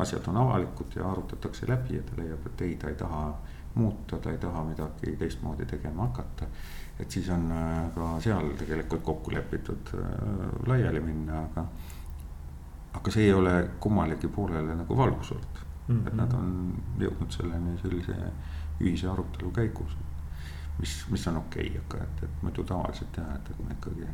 asjad 0.02 0.28
on 0.28 0.38
avalikud 0.38 0.96
ja 0.96 1.12
arutatakse 1.12 1.68
läbi 1.70 2.00
ja 2.00 2.02
ta 2.04 2.18
leiab, 2.22 2.48
et 2.48 2.62
ei, 2.62 2.76
ta 2.76 2.90
ei 2.90 2.96
taha 2.96 3.28
muuta, 3.76 4.18
ta 4.18 4.32
ei 4.32 4.38
taha 4.38 4.64
midagi 4.64 5.16
teistmoodi 5.20 5.66
tegema 5.66 6.08
hakata 6.08 6.48
et 7.00 7.12
siis 7.12 7.30
on 7.30 7.52
äh, 7.52 7.90
ka 7.96 8.16
seal 8.24 8.54
tegelikult 8.60 9.04
kokku 9.04 9.34
lepitud 9.36 9.92
äh, 10.00 10.08
laiali 10.68 11.02
minna, 11.04 11.44
aga. 11.44 11.66
aga 12.96 13.12
see 13.12 13.28
ei 13.28 13.34
ole 13.36 13.56
kummalegi 13.80 14.28
poolele 14.32 14.76
nagu 14.76 14.98
valus 14.98 15.32
olnud 15.36 15.64
mm, 15.88 15.96
-hmm. 15.96 16.08
et 16.08 16.14
nad 16.14 16.34
on 16.34 16.50
jõudnud 17.00 17.32
selleni 17.32 17.78
sellise 17.82 18.16
ühise 18.80 19.10
arutelu 19.10 19.52
käigus. 19.52 19.98
mis, 20.80 21.06
mis 21.10 21.28
on 21.28 21.38
okei 21.38 21.70
okay,, 21.70 21.84
aga 21.86 22.04
et, 22.04 22.24
et 22.24 22.42
muidu 22.42 22.64
tavaliselt 22.64 23.18
jah, 23.18 23.36
et, 23.36 23.50
et 23.50 23.60
me 23.68 23.74
ikkagi 23.74 24.08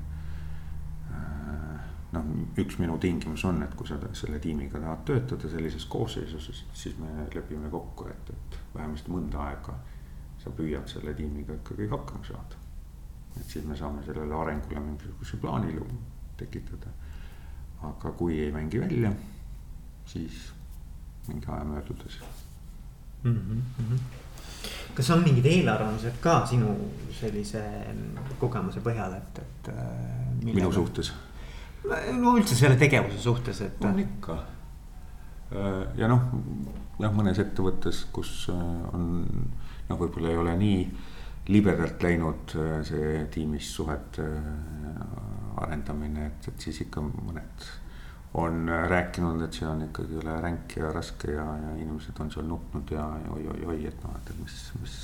äh, 1.12 1.80
noh, 2.12 2.28
üks 2.58 2.78
minu 2.80 2.98
tingimus 2.98 3.46
on, 3.46 3.64
et 3.64 3.74
kui 3.76 3.88
sa 3.88 3.98
selle 4.14 4.40
tiimiga 4.40 4.80
tahad 4.80 5.06
töötada 5.06 5.50
sellises 5.50 5.86
koosseisus, 5.86 6.66
siis 6.74 6.98
me 7.00 7.28
lepime 7.36 7.70
kokku, 7.70 8.08
et, 8.12 8.30
et 8.30 8.60
vähemasti 8.76 9.12
mõnda 9.12 9.42
aega 9.48 9.78
sa 10.44 10.54
püüad 10.58 10.90
selle 10.90 11.14
tiimiga 11.14 11.54
ikkagi 11.54 11.88
hakkama 11.92 12.26
saada. 12.26 12.60
et 13.40 13.46
siis 13.48 13.66
me 13.66 13.76
saame 13.78 14.04
sellele 14.04 14.36
arengule 14.36 14.80
mingisuguse 14.80 15.38
plaani 15.38 15.76
tekitada. 16.38 16.90
aga 17.82 18.12
kui 18.12 18.40
ei 18.40 18.52
mängi 18.52 18.80
välja, 18.80 19.14
siis 20.06 20.52
mingi 21.32 21.48
aja 21.48 21.64
möödudes 21.64 22.20
mm. 23.24 23.64
-hmm. 23.80 24.00
kas 24.96 25.10
on 25.10 25.24
mingid 25.24 25.46
eelarvamused 25.46 26.20
ka 26.22 26.46
sinu 26.46 26.76
sellise 27.20 27.64
kogemuse 28.40 28.80
põhjal, 28.80 29.18
et, 29.18 29.40
et 29.40 29.74
äh,? 29.74 30.54
minu 30.54 30.72
suhtes? 30.72 31.14
no 32.20 32.36
üldse 32.38 32.56
selle 32.56 32.76
tegevuse 32.78 33.20
suhtes, 33.20 33.62
et. 33.62 33.86
on 33.86 34.00
ikka. 34.00 34.38
Äh, 35.52 35.98
ja 35.98 36.08
noh, 36.08 36.28
jah, 37.00 37.14
mõnes 37.14 37.40
ettevõttes, 37.42 38.06
kus 38.14 38.50
äh, 38.54 38.94
on 38.94 39.08
noh, 39.90 39.98
võib-olla 39.98 40.30
ei 40.30 40.38
ole 40.38 40.58
nii 40.58 40.84
libedalt 41.52 42.04
läinud 42.06 42.54
see 42.86 43.26
tiimis 43.34 43.72
suhete 43.76 44.24
arendamine, 45.58 46.28
et, 46.28 46.48
et 46.52 46.68
siis 46.68 46.84
ikka 46.86 47.02
mõned 47.02 47.66
on 48.34 48.70
rääkinud, 48.88 49.42
et 49.44 49.54
see 49.54 49.68
on 49.68 49.82
ikkagi 49.84 50.16
üle 50.22 50.38
ränk 50.42 50.78
ja 50.80 50.92
raske 50.96 51.34
ja, 51.34 51.44
ja 51.44 51.74
inimesed 51.76 52.20
on 52.24 52.30
seal 52.32 52.48
nutnud 52.48 52.94
ja 52.96 53.04
oi-oi-oi, 53.36 53.82
et 53.90 54.04
noh, 54.06 54.14
et 54.16 54.32
mis, 54.40 54.60
mis, 54.80 54.96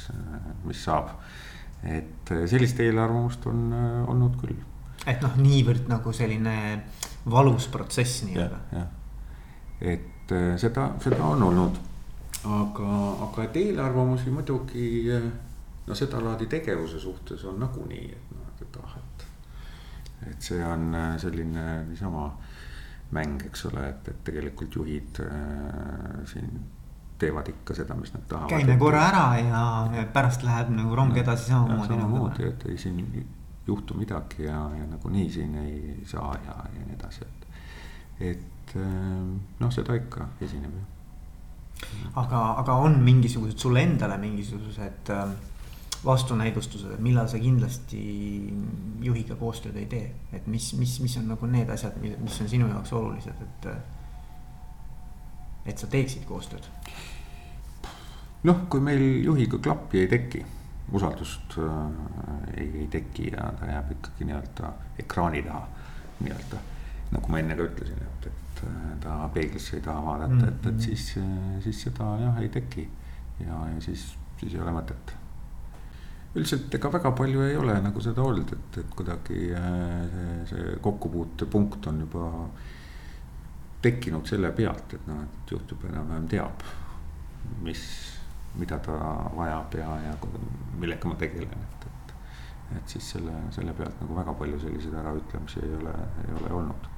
mis 0.63 0.83
saab. 0.83 1.11
et 1.83 2.31
sellist 2.47 2.79
eelarvamust 2.79 3.45
on 3.51 3.65
olnud 4.07 4.39
küll. 4.39 4.55
et 5.05 5.19
noh, 5.21 5.35
niivõrd 5.43 5.91
nagu 5.91 6.13
selline 6.15 6.55
valus 7.29 7.67
protsess 7.67 8.23
nii-öelda. 8.29 8.61
jah, 8.71 8.87
et 9.81 10.35
seda, 10.63 10.93
seda 11.03 11.23
on 11.27 11.43
olnud, 11.51 11.83
aga, 12.47 12.89
aga 13.27 13.43
et 13.43 13.59
eelarvamusi 13.65 14.31
muidugi 14.31 14.87
no 15.87 15.95
sedalaadi 15.95 16.47
tegevuse 16.47 16.99
suhtes 16.99 17.43
on 17.43 17.59
nagunii, 17.59 18.07
et 18.15 18.35
noh, 18.35 18.51
et 18.61 18.83
ah, 18.83 18.99
et. 19.03 19.27
et 20.31 20.51
see 20.51 20.63
on 20.63 20.95
selline 21.19 21.83
niisama 21.91 22.29
mäng, 23.11 23.45
eks 23.47 23.65
ole, 23.69 23.85
et, 23.89 24.09
et 24.11 24.23
tegelikult 24.27 24.75
juhid 24.75 25.21
äh, 25.23 26.25
siin 26.27 26.59
teevad 27.17 27.47
ikka 27.49 27.73
seda, 27.77 27.95
mis 27.97 28.13
nad 28.13 28.25
tahavad. 28.29 28.51
käime 28.51 28.77
korra 28.77 29.07
ära 29.09 29.23
ja 29.41 30.05
pärast 30.13 30.43
läheb 30.45 30.69
nagu 30.75 30.95
rong 30.95 31.17
edasi 31.17 31.49
samamoodi. 31.49 31.87
samamoodi, 31.87 32.49
et 32.51 32.65
ei 32.69 32.77
siin 32.77 32.99
juhtu 33.67 33.97
midagi 33.97 34.43
ja, 34.43 34.59
ja 34.77 34.85
nagunii 34.87 35.29
siin 35.31 35.55
ei 35.63 36.03
saa 36.05 36.35
ja, 36.45 36.59
ja 36.75 36.85
nii 36.85 36.95
edasi, 36.99 37.25
et. 37.25 37.47
et 38.19 38.75
äh, 38.75 38.85
noh, 39.59 39.73
seda 39.73 39.97
ikka 39.97 40.29
esineb 40.41 40.77
ju. 40.77 40.85
aga, 42.15 42.43
aga 42.61 42.79
on 42.85 42.99
mingisugused 43.03 43.57
sulle 43.57 43.83
endale 43.87 44.17
mingisugused 44.21 45.13
äh, 45.13 45.35
vastunäidustused, 46.07 46.93
et 46.95 47.03
millal 47.03 47.27
sa 47.27 47.39
kindlasti 47.41 48.01
juhiga 49.03 49.35
koostööd 49.39 49.75
ei 49.79 49.85
tee, 49.91 50.07
et 50.33 50.47
mis, 50.47 50.71
mis, 50.79 50.97
mis 51.03 51.17
on 51.19 51.27
nagu 51.33 51.49
need 51.51 51.69
asjad, 51.73 51.97
mis 52.01 52.41
on 52.43 52.49
sinu 52.49 52.69
jaoks 52.71 52.93
olulised, 52.97 53.45
et. 53.47 53.69
et 55.67 55.77
sa 55.77 55.89
teeksid 55.91 56.23
koostööd. 56.27 56.69
noh, 58.47 58.63
kui 58.71 58.79
meil 58.83 59.03
juhiga 59.25 59.59
klappi 59.59 60.05
ei 60.05 60.07
teki, 60.07 60.45
usaldust 60.95 61.57
äh, 61.59 62.55
ei, 62.55 62.69
ei 62.83 62.87
teki 62.87 63.31
ja 63.33 63.51
ta 63.59 63.67
jääb 63.67 63.91
ikkagi 63.97 64.29
nii-öelda 64.29 64.71
ekraani 65.03 65.43
taha, 65.43 65.67
nii-öelda. 66.21 66.63
nagu 67.11 67.31
ma 67.31 67.39
enne 67.43 67.55
ka 67.59 67.67
ütlesin, 67.67 67.99
et, 68.07 68.31
et 68.31 68.63
äh, 68.63 68.89
ta 69.03 69.19
peeglisse 69.33 69.75
ei 69.77 69.83
taha 69.83 70.05
vaadata 70.05 70.33
mm, 70.33 70.41
-hmm. 70.41 70.47
et, 70.47 70.65
et 70.65 70.81
siis, 70.81 71.13
siis 71.63 71.81
seda 71.89 72.15
jah 72.23 72.41
ei 72.41 72.49
teki 72.49 72.89
ja, 73.39 73.63
ja 73.75 73.81
siis, 73.81 74.13
siis 74.39 74.53
ei 74.53 74.61
ole 74.63 74.71
mõtet 74.79 75.17
üldiselt 76.37 76.73
ega 76.77 76.91
väga 76.93 77.11
palju 77.17 77.43
ei 77.47 77.57
ole 77.57 77.75
nagu 77.83 78.01
seda 78.03 78.23
olnud, 78.23 78.51
et, 78.53 78.79
et 78.83 78.95
kuidagi 78.95 79.51
äh, 79.57 80.47
see, 80.49 80.75
kokkupuutepunkt 80.83 81.89
on 81.91 82.01
juba 82.05 82.27
tekkinud 83.81 84.27
selle 84.29 84.51
pealt, 84.57 84.97
et 84.97 85.07
noh, 85.09 85.23
et 85.23 85.53
juht 85.53 85.73
juba 85.73 85.89
enam-vähem 85.91 86.27
teab, 86.31 86.65
mis, 87.65 87.83
mida 88.57 88.79
ta 88.83 88.97
vajab 89.37 89.77
ja, 89.79 89.91
ja 90.07 90.15
millega 90.79 91.09
ma 91.09 91.17
tegelen, 91.19 91.67
et, 91.67 91.87
et. 91.91 92.15
et 92.79 92.95
siis 92.95 93.11
selle, 93.15 93.35
selle 93.55 93.75
pealt 93.77 94.01
nagu 94.03 94.17
väga 94.17 94.33
palju 94.39 94.59
selliseid 94.65 94.97
äraütlemisi 95.03 95.61
ei 95.63 95.75
ole, 95.77 95.93
ei 96.25 96.35
ole 96.41 96.53
olnud. 96.61 96.89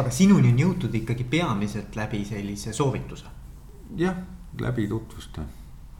aga 0.00 0.14
sinuni 0.14 0.54
on 0.54 0.62
jõutud 0.64 0.94
ikkagi 1.02 1.26
peamiselt 1.28 1.98
läbi 1.98 2.24
sellise 2.28 2.72
soovituse? 2.72 3.34
jah, 3.98 4.16
läbi 4.62 4.86
tutvuste, 4.88 5.44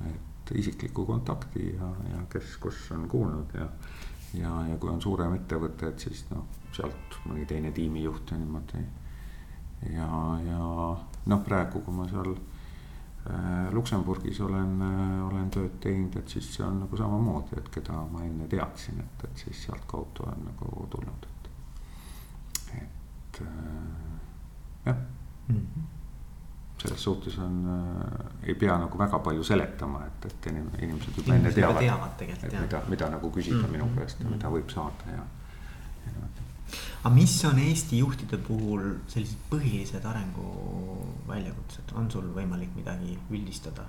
et 0.06 0.27
isiklikku 0.54 1.06
kontakti 1.06 1.74
ja, 1.74 1.88
ja 2.12 2.22
kes, 2.32 2.56
kus 2.62 2.90
on 2.96 3.08
kuulnud 3.08 3.54
ja. 3.54 3.68
ja, 4.34 4.52
ja 4.70 4.76
kui 4.76 4.90
on 4.90 5.02
suurem 5.02 5.34
ettevõte, 5.38 5.92
et 5.92 6.06
siis 6.06 6.24
noh, 6.30 6.46
sealt 6.76 7.18
mõni 7.26 7.46
teine 7.48 7.72
tiimijuht 7.72 8.30
ja 8.30 8.38
niimoodi. 8.38 8.84
ja, 9.94 10.08
ja 10.46 10.60
noh, 11.32 11.42
praegu, 11.44 11.82
kui 11.84 11.94
ma 11.94 12.06
seal 12.10 12.32
äh, 12.34 13.68
Luksemburgis 13.74 14.40
olen 14.44 14.80
äh,, 14.84 15.26
olen 15.26 15.50
tööd 15.50 15.76
teinud, 15.84 16.16
et 16.16 16.28
siis 16.36 16.48
see 16.54 16.64
on 16.66 16.80
nagu 16.84 16.96
samamoodi, 16.96 17.58
et 17.60 17.68
keda 17.74 18.00
ma 18.12 18.24
enne 18.24 18.48
teadsin, 18.48 19.02
et, 19.04 19.28
et 19.28 19.44
siis 19.44 19.66
sealtkaudu 19.68 20.26
on 20.30 20.48
nagu 20.48 20.88
tulnud, 20.96 21.28
et. 21.28 21.52
et 22.82 23.44
äh, 23.44 23.54
jah 24.86 25.06
mm. 25.48 25.62
-hmm 25.62 25.97
selles 26.82 27.02
suhtes 27.02 27.38
on 27.42 27.56
äh,, 27.74 28.48
ei 28.48 28.54
pea 28.54 28.76
nagu 28.78 28.98
väga 28.98 29.18
palju 29.18 29.44
seletama, 29.44 30.04
et, 30.06 30.28
et 30.30 30.50
inimesed 30.52 31.16
juba 31.16 31.34
enne 31.34 31.52
teavad. 31.52 31.82
teavad 31.82 32.22
et 32.22 32.60
mida, 32.60 32.82
mida 32.88 33.10
nagu 33.16 33.30
küsida 33.34 33.56
mm 33.56 33.64
-hmm. 33.64 33.72
minu 33.72 33.90
käest 33.96 34.20
ja 34.20 34.30
mida 34.30 34.48
võib 34.48 34.70
saada 34.74 35.16
ja, 35.16 35.24
ja 36.06 36.28
aga 37.02 37.14
mis 37.14 37.44
on 37.44 37.58
Eesti 37.58 37.98
juhtide 37.98 38.38
puhul 38.48 38.82
sellised 39.06 39.38
põhilised 39.50 40.04
arenguväljakutsed, 40.04 41.94
on 41.94 42.10
sul 42.10 42.28
võimalik 42.34 42.74
midagi 42.76 43.18
üldistada? 43.30 43.86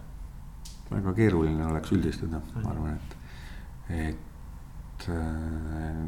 väga 0.90 1.14
keeruline 1.14 1.66
oleks 1.66 1.92
üldistada, 1.92 2.42
ma 2.64 2.70
arvan, 2.72 2.96
et, 2.96 3.16
et 3.90 5.10
äh, 5.10 6.08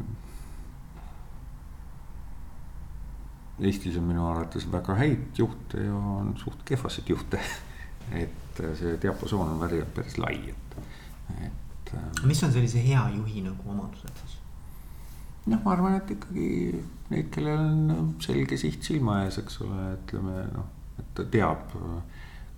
Eestis 3.62 3.98
on 4.00 4.08
minu 4.10 4.26
arvates 4.26 4.66
väga 4.72 4.96
häid 4.98 5.38
juhte 5.38 5.84
ja 5.86 5.96
on 5.96 6.34
suht 6.42 6.64
kehvasid 6.66 7.10
juhte 7.14 7.42
et 8.24 8.62
see 8.78 8.98
diapasoon 9.02 9.54
on 9.54 9.60
päris, 9.62 9.86
päris 9.96 10.18
lai, 10.22 10.38
et, 10.50 10.78
et. 11.48 11.94
Ähm, 11.96 12.28
mis 12.28 12.44
on 12.44 12.54
sellise 12.54 12.82
hea 12.84 13.04
juhi 13.16 13.44
nagu 13.46 13.70
omadused 13.74 14.24
siis? 14.24 14.38
noh, 15.46 15.62
ma 15.64 15.74
arvan, 15.74 15.98
et 15.98 16.12
ikkagi 16.16 16.50
neid, 17.12 17.30
kellel 17.34 17.62
on 17.96 18.12
selge 18.22 18.58
siht 18.62 18.86
silma 18.86 19.22
ees, 19.26 19.40
eks 19.42 19.62
ole, 19.66 19.94
ütleme 19.98 20.46
noh, 20.52 20.68
et 21.02 21.14
ta 21.18 21.26
teab, 21.34 21.74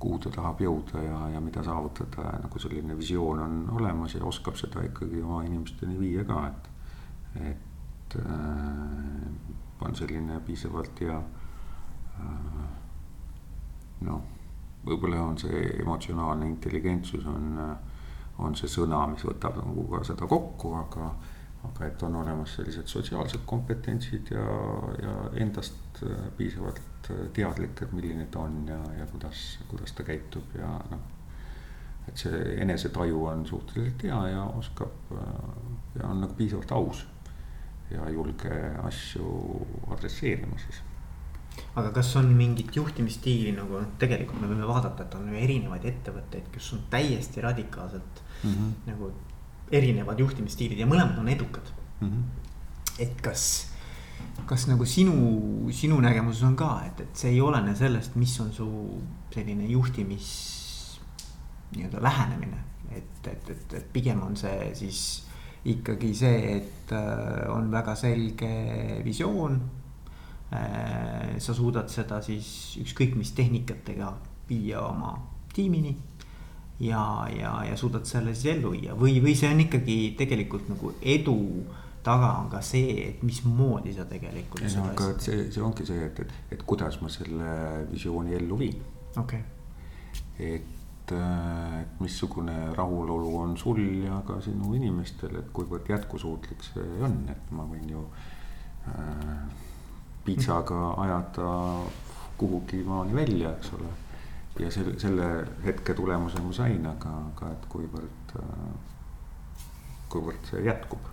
kuhu 0.04 0.20
ta 0.26 0.34
tahab 0.36 0.60
jõuda 0.66 1.04
ja, 1.04 1.20
ja 1.36 1.42
mida 1.44 1.64
saavutada 1.64 2.26
ja 2.28 2.40
nagu 2.44 2.60
selline 2.60 2.98
visioon 3.00 3.40
on 3.46 3.60
olemas 3.78 4.18
ja 4.18 4.26
oskab 4.28 4.58
seda 4.60 4.84
ikkagi 4.84 5.22
oma 5.24 5.44
inimesteni 5.48 5.96
viia 6.00 6.26
ka, 6.28 6.42
et, 6.50 7.54
et 7.54 8.18
äh, 8.20 9.62
on 9.84 9.96
selline 9.96 10.40
piisavalt 10.46 11.02
hea 11.02 11.18
äh, 11.18 12.64
noh, 14.08 14.24
võib-olla 14.86 15.22
on 15.24 15.38
see 15.40 15.64
emotsionaalne 15.82 16.48
intelligentsus 16.50 17.26
on, 17.30 17.62
on 18.44 18.58
see 18.60 18.72
sõna, 18.72 19.06
mis 19.12 19.24
võtab 19.28 19.58
nagu 19.62 19.88
ka 19.92 20.04
seda 20.08 20.28
kokku, 20.30 20.74
aga, 20.80 21.10
aga 21.70 21.88
et 21.88 22.04
on 22.08 22.20
olemas 22.24 22.58
sellised 22.58 22.92
sotsiaalsed 22.92 23.46
kompetentsid 23.50 24.34
ja, 24.36 24.46
ja 25.04 25.16
endast 25.46 26.04
piisavalt 26.38 27.12
teadlik, 27.36 27.82
et 27.84 27.96
milline 27.96 28.28
ta 28.32 28.46
on 28.48 28.64
ja, 28.68 28.80
ja 29.00 29.08
kuidas, 29.12 29.46
kuidas 29.72 29.96
ta 29.96 30.06
käitub 30.08 30.56
ja 30.60 30.76
noh. 30.92 31.10
et 32.08 32.20
see 32.20 32.44
enesetaju 32.64 33.26
on 33.32 33.46
suhteliselt 33.48 34.04
hea 34.04 34.22
ja 34.34 34.44
oskab 34.60 35.14
ja 35.96 36.08
on 36.10 36.24
nagu 36.26 36.36
piisavalt 36.40 36.72
aus 36.76 37.06
ja 37.94 38.10
julge 38.10 38.54
asju 38.84 39.28
adresseerima 39.94 40.58
siis. 40.62 40.82
aga 41.76 41.92
kas 41.94 42.16
on 42.20 42.32
mingit 42.38 42.76
juhtimisstiili 42.76 43.52
nagu 43.58 43.82
noh, 43.82 43.92
tegelikult 44.02 44.42
me 44.42 44.50
võime 44.50 44.68
vaadata, 44.70 45.06
et 45.06 45.18
on 45.20 45.30
ju 45.30 45.42
erinevaid 45.42 45.86
ettevõtteid, 45.92 46.50
kes 46.54 46.72
on 46.78 46.88
täiesti 46.94 47.42
radikaalselt 47.42 48.24
mm 48.44 48.50
-hmm. 48.50 48.72
nagu 48.90 49.12
erinevad 49.72 50.20
juhtimisstiilid 50.20 50.80
ja 50.80 50.90
mõlemad 50.90 51.20
on 51.20 51.30
edukad 51.30 51.70
mm. 52.00 52.10
-hmm. 52.10 52.24
et 53.00 53.22
kas, 53.22 53.72
kas 54.46 54.68
nagu 54.68 54.86
sinu, 54.86 55.70
sinu 55.72 56.00
nägemuses 56.02 56.44
on 56.44 56.56
ka, 56.56 56.82
et, 56.88 57.00
et 57.00 57.16
see 57.16 57.32
ei 57.32 57.42
olene 57.42 57.76
sellest, 57.76 58.16
mis 58.16 58.40
on 58.40 58.54
su 58.54 58.68
selline 59.34 59.66
juhtimis 59.66 60.30
nii-öelda 61.76 62.02
lähenemine, 62.02 62.58
et, 62.92 63.28
et, 63.28 63.50
et, 63.50 63.74
et 63.74 63.94
pigem 63.94 64.22
on 64.22 64.36
see 64.38 64.76
siis 64.76 65.00
ikkagi 65.66 66.12
see, 66.16 66.58
et 66.58 66.92
äh, 66.92 67.50
on 67.54 67.72
väga 67.72 67.96
selge 67.96 68.52
visioon. 69.06 69.62
Äh, 70.54 71.38
sa 71.42 71.54
suudad 71.54 71.90
seda 71.90 72.20
siis 72.22 72.78
ükskõik 72.82 73.16
mis 73.18 73.32
tehnikatega 73.34 74.12
viia 74.50 74.84
oma 74.86 75.16
tiimini. 75.54 75.96
ja, 76.80 77.30
ja, 77.30 77.52
ja 77.64 77.78
suudad 77.78 78.06
selle 78.10 78.34
siis 78.36 78.58
ellu 78.58 78.72
viia 78.74 78.96
või, 78.98 79.20
või 79.22 79.36
see 79.38 79.50
on 79.54 79.62
ikkagi 79.62 79.98
tegelikult 80.18 80.68
nagu 80.74 80.92
edu 81.00 81.38
taga 82.04 82.30
on 82.42 82.50
ka 82.52 82.60
see, 82.66 82.96
et 83.08 83.24
mismoodi 83.24 83.94
sa 83.96 84.06
tegelikult. 84.10 84.64
ei 84.66 84.76
no 84.76 84.88
aga 84.92 85.14
see, 85.24 85.48
see 85.54 85.64
ongi 85.64 85.86
see, 85.88 86.08
et, 86.10 86.20
et, 86.20 86.34
et 86.58 86.64
kuidas 86.68 87.00
ma 87.02 87.12
selle 87.14 87.52
visiooni 87.92 88.36
ellu 88.40 88.60
viin. 88.60 88.82
okei 89.18 89.40
okay.. 89.40 90.50
et, 90.58 90.83
et 91.12 92.00
missugune 92.00 92.74
rahulolu 92.76 93.38
on 93.42 93.58
sul 93.58 93.80
ja 94.04 94.22
ka 94.28 94.40
sinu 94.42 94.74
inimestel, 94.74 95.36
et 95.36 95.50
kuivõrd 95.54 95.90
jätkusuutlik 95.90 96.64
see 96.64 96.86
on, 97.04 97.18
et 97.30 97.52
ma 97.52 97.66
võin 97.68 97.90
ju 97.92 98.04
äh, 98.88 99.42
pitsaga 100.26 100.94
ajada 101.04 101.50
kuhugi 102.38 102.84
maani 102.88 103.16
välja, 103.16 103.52
eks 103.58 103.74
ole. 103.74 103.92
ja 104.60 104.72
selle, 104.72 105.00
selle 105.00 105.28
hetke 105.66 105.94
tulemuse 105.94 106.42
ma 106.42 106.54
sain, 106.54 106.86
aga, 106.86 107.12
aga 107.34 107.52
et 107.56 107.66
kuivõrd, 107.70 108.34
kuivõrd 110.14 110.52
see 110.52 110.64
jätkub. 110.66 111.10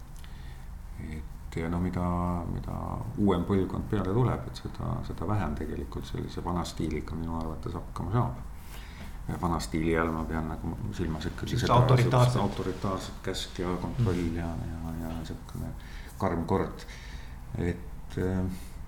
et 1.01 1.57
ja 1.57 1.69
no 1.69 1.81
mida, 1.81 2.05
mida 2.53 2.77
uuem 3.19 3.43
põlvkond 3.49 3.89
peale 3.91 4.13
tuleb, 4.15 4.47
et 4.47 4.63
seda, 4.63 4.93
seda 5.09 5.27
vähem 5.29 5.57
tegelikult 5.59 6.07
sellise 6.07 6.45
vana 6.45 6.65
stiiliga 6.65 7.17
minu 7.19 7.41
arvates 7.41 7.75
hakkama 7.75 8.13
saab 8.15 8.50
vana 9.43 9.61
stiili 9.61 9.99
all 9.99 10.13
ma 10.13 10.25
pean 10.25 10.49
nagu 10.49 10.77
silmas 10.97 11.27
ikkagi 11.27 11.59
seda 11.59 11.75
autoritaarset, 11.75 12.41
autoritaarset 12.43 13.23
käsk 13.23 13.59
ja 13.59 13.77
kontroll 13.83 14.23
mm. 14.23 14.37
ja, 14.37 14.49
ja, 14.73 14.95
ja 15.03 15.15
sihukene 15.25 15.73
karm 16.19 16.45
kord. 16.45 16.87
et 17.59 18.17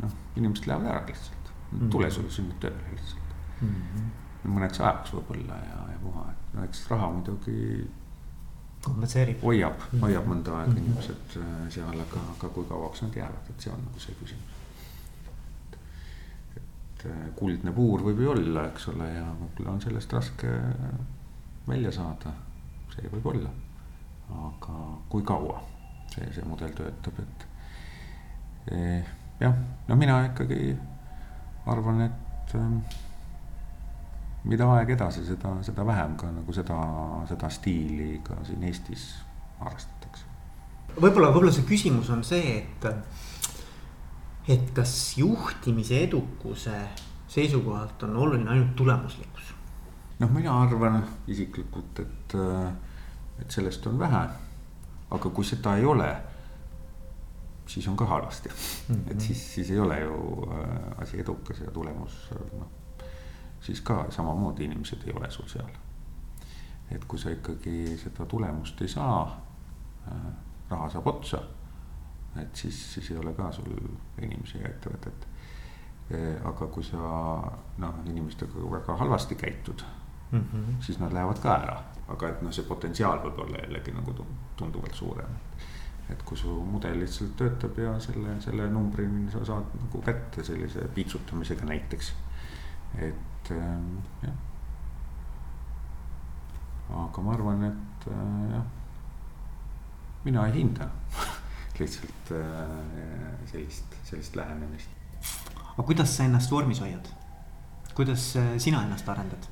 noh, 0.03 0.13
inimesed 0.37 0.67
lähevad 0.67 0.91
ära 0.91 1.03
lihtsalt 1.07 1.51
mm, 1.71 1.91
tule 1.91 2.11
sulle 2.11 2.31
sünnib 2.31 2.61
tööle 2.63 2.95
lihtsalt 2.95 3.35
mm. 3.61 3.75
-hmm. 3.75 4.55
mõneks 4.55 4.81
ajaks 4.83 5.15
võib-olla 5.17 5.59
ja, 5.67 5.83
ja 5.95 5.99
puha, 6.03 6.29
et 6.33 6.55
no 6.57 6.65
eks 6.69 6.87
raha 6.91 7.11
muidugi. 7.17 7.91
kompenseerib. 8.85 9.43
hoiab 9.43 9.79
mm, 9.79 9.85
-hmm. 9.93 10.07
hoiab 10.07 10.27
mõnda 10.33 10.57
aega 10.59 10.73
mm 10.73 10.77
-hmm. 10.77 10.85
inimesed 10.85 11.37
äh, 11.43 11.69
seal, 11.77 12.01
aga, 12.07 12.25
aga 12.37 12.49
kui 12.49 12.65
kauaks 12.65 13.03
nad 13.03 13.17
jäävad, 13.17 13.51
et 13.51 13.61
see 13.61 13.73
on 13.73 13.85
nagu 13.85 14.01
see 14.07 14.17
küsimus. 14.21 14.52
Et 17.03 17.11
äh, 17.11 17.27
kuldne 17.37 17.73
puur 17.75 18.03
võib 18.07 18.23
ju 18.23 18.31
olla, 18.33 18.69
eks 18.71 18.89
ole, 18.93 19.09
ja 19.11 19.27
võib-olla 19.35 19.77
on 19.77 19.83
sellest 19.83 20.13
raske 20.13 20.55
välja 21.67 21.93
saada, 21.95 22.33
see 22.95 23.11
võib 23.13 23.27
olla. 23.35 23.51
aga 24.33 24.75
kui 25.13 25.23
kaua 25.29 25.59
see, 26.15 26.29
see 26.33 26.45
mudel 26.49 26.73
töötab, 26.77 27.19
et 27.21 27.47
eh, 28.73 29.11
jah, 29.41 29.57
no 29.89 29.97
mina 29.99 30.19
ikkagi 30.31 30.73
arvan, 31.69 32.05
et 32.07 32.55
ähm, 32.59 32.79
mida 34.49 34.69
aeg 34.77 34.95
edasi, 34.97 35.25
seda, 35.27 35.55
seda 35.67 35.87
vähem 35.87 36.17
ka 36.21 36.31
nagu 36.33 36.55
seda, 36.57 36.79
seda 37.31 37.51
stiili 37.53 38.17
ka 38.27 38.39
siin 38.47 38.65
Eestis 38.69 39.11
harrastatakse. 39.61 40.27
võib-olla, 40.97 41.31
võib-olla 41.31 41.55
see 41.55 41.69
küsimus 41.69 42.11
on 42.15 42.25
see, 42.27 42.57
et, 42.63 42.89
et 44.49 44.71
kas 44.75 45.19
juhtimise 45.19 46.03
edukuse 46.05 46.75
seisukohalt 47.29 48.03
on 48.03 48.17
oluline 48.17 48.51
ainult 48.51 48.77
tulemuslikkus? 48.77 49.55
noh, 50.19 50.31
mina 50.31 50.55
arvan 50.63 51.03
isiklikult, 51.27 52.01
et, 52.01 52.37
et 53.41 53.51
sellest 53.51 53.87
on 53.87 53.99
vähe. 53.99 54.27
aga 55.11 55.31
kui 55.31 55.45
seda 55.45 55.77
ei 55.77 55.85
ole 55.85 56.11
siis 57.67 57.89
on 57.89 57.97
ka 57.97 58.07
halvasti 58.07 58.49
mm. 58.49 58.95
-hmm. 58.95 59.13
et 59.13 59.21
siis, 59.21 59.55
siis 59.55 59.71
ei 59.71 59.79
ole 59.79 60.01
ju 60.01 60.49
äh, 60.53 61.03
asi 61.03 61.21
edukas 61.21 61.61
ja 61.61 61.71
tulemus 61.71 62.31
noh, 62.59 62.67
siis 63.61 63.81
ka 63.81 64.07
samamoodi 64.11 64.65
inimesed 64.65 64.99
ei 65.07 65.13
ole 65.17 65.31
sul 65.31 65.49
seal. 65.49 65.71
et 66.91 67.05
kui 67.05 67.19
sa 67.19 67.31
ikkagi 67.31 67.99
seda 67.99 68.27
tulemust 68.27 68.83
ei 68.83 68.89
saa 68.89 69.43
äh,, 70.09 70.33
raha 70.71 70.89
saab 70.89 71.07
otsa, 71.07 71.39
et 72.41 72.57
siis, 72.57 72.95
siis 72.95 73.11
ei 73.11 73.19
ole 73.19 73.35
ka 73.37 73.51
sul 73.53 73.75
inimesi 74.23 74.59
ja 74.59 74.69
ettevõtet 74.69 75.27
e,. 76.11 76.21
aga 76.45 76.67
kui 76.73 76.85
sa 76.85 77.01
noh, 77.79 77.99
inimestega 78.09 78.71
väga 78.71 78.97
halvasti 78.97 79.35
käitud 79.35 79.85
mm, 80.31 80.41
-hmm. 80.41 80.81
siis 80.81 80.99
nad 80.99 81.13
lähevad 81.13 81.43
ka 81.43 81.57
ära, 81.57 81.77
aga 82.09 82.29
et 82.29 82.43
noh, 82.43 82.53
see 82.53 82.65
potentsiaal 82.65 83.21
võib 83.25 83.45
olla 83.45 83.65
jällegi 83.67 83.93
nagu 83.93 84.17
tunduvalt 84.57 84.95
suurem 84.95 85.39
et 86.13 86.23
kui 86.27 86.37
su 86.37 86.53
mudel 86.67 86.99
lihtsalt 87.03 87.37
töötab 87.39 87.79
ja 87.79 87.93
selle, 88.03 88.37
selle 88.45 88.69
numbri 88.71 89.07
sa 89.33 89.45
saad 89.47 89.75
nagu 89.79 90.03
kätte 90.05 90.45
sellise 90.45 90.87
piitsutamisega 90.95 91.67
näiteks. 91.69 92.13
et 92.99 93.51
ähm, 93.51 93.99
jah. 94.23 94.35
aga 97.05 97.23
ma 97.23 97.33
arvan, 97.33 97.65
et 97.65 98.09
äh, 98.11 98.53
jah, 98.53 98.65
mina 100.25 100.47
ei 100.47 100.59
hinda 100.59 100.91
lihtsalt 101.83 102.33
äh, 102.37 102.43
sellist, 103.51 103.99
sellist 104.09 104.37
lähenemist. 104.39 104.89
aga 105.73 105.83
kuidas 105.83 106.17
sa 106.17 106.29
ennast 106.29 106.51
vormis 106.55 106.81
hoiad? 106.85 107.11
kuidas 107.95 108.31
äh, 108.41 108.55
sina 108.59 108.85
ennast 108.87 109.09
arendad? 109.09 109.49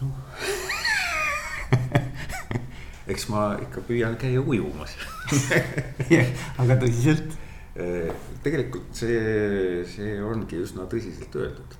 noh 0.00 0.14
eks 3.12 3.28
ma 3.28 3.46
ikka 3.60 3.82
püüan 3.88 4.14
käia 4.20 4.40
ujumas 4.40 4.94
aga 6.62 6.78
tõsiselt? 6.80 7.40
tegelikult 8.44 8.94
see, 8.94 9.82
see 9.90 10.18
ongi 10.22 10.60
üsna 10.62 10.84
tõsiselt 10.90 11.34
öeldud. 11.40 11.78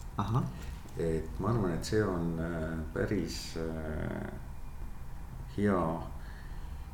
et 0.98 1.40
ma 1.42 1.50
arvan, 1.50 1.74
et 1.74 1.84
see 1.86 2.02
on 2.02 2.34
äh, 2.38 2.72
päris 2.94 3.38
äh, 3.58 4.26
hea 5.56 5.80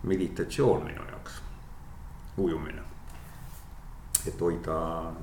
meditatsioon 0.08 0.86
minu 0.86 1.04
jaoks, 1.10 1.40
ujumine. 2.36 2.82
et 4.26 4.40
hoida 4.40 4.74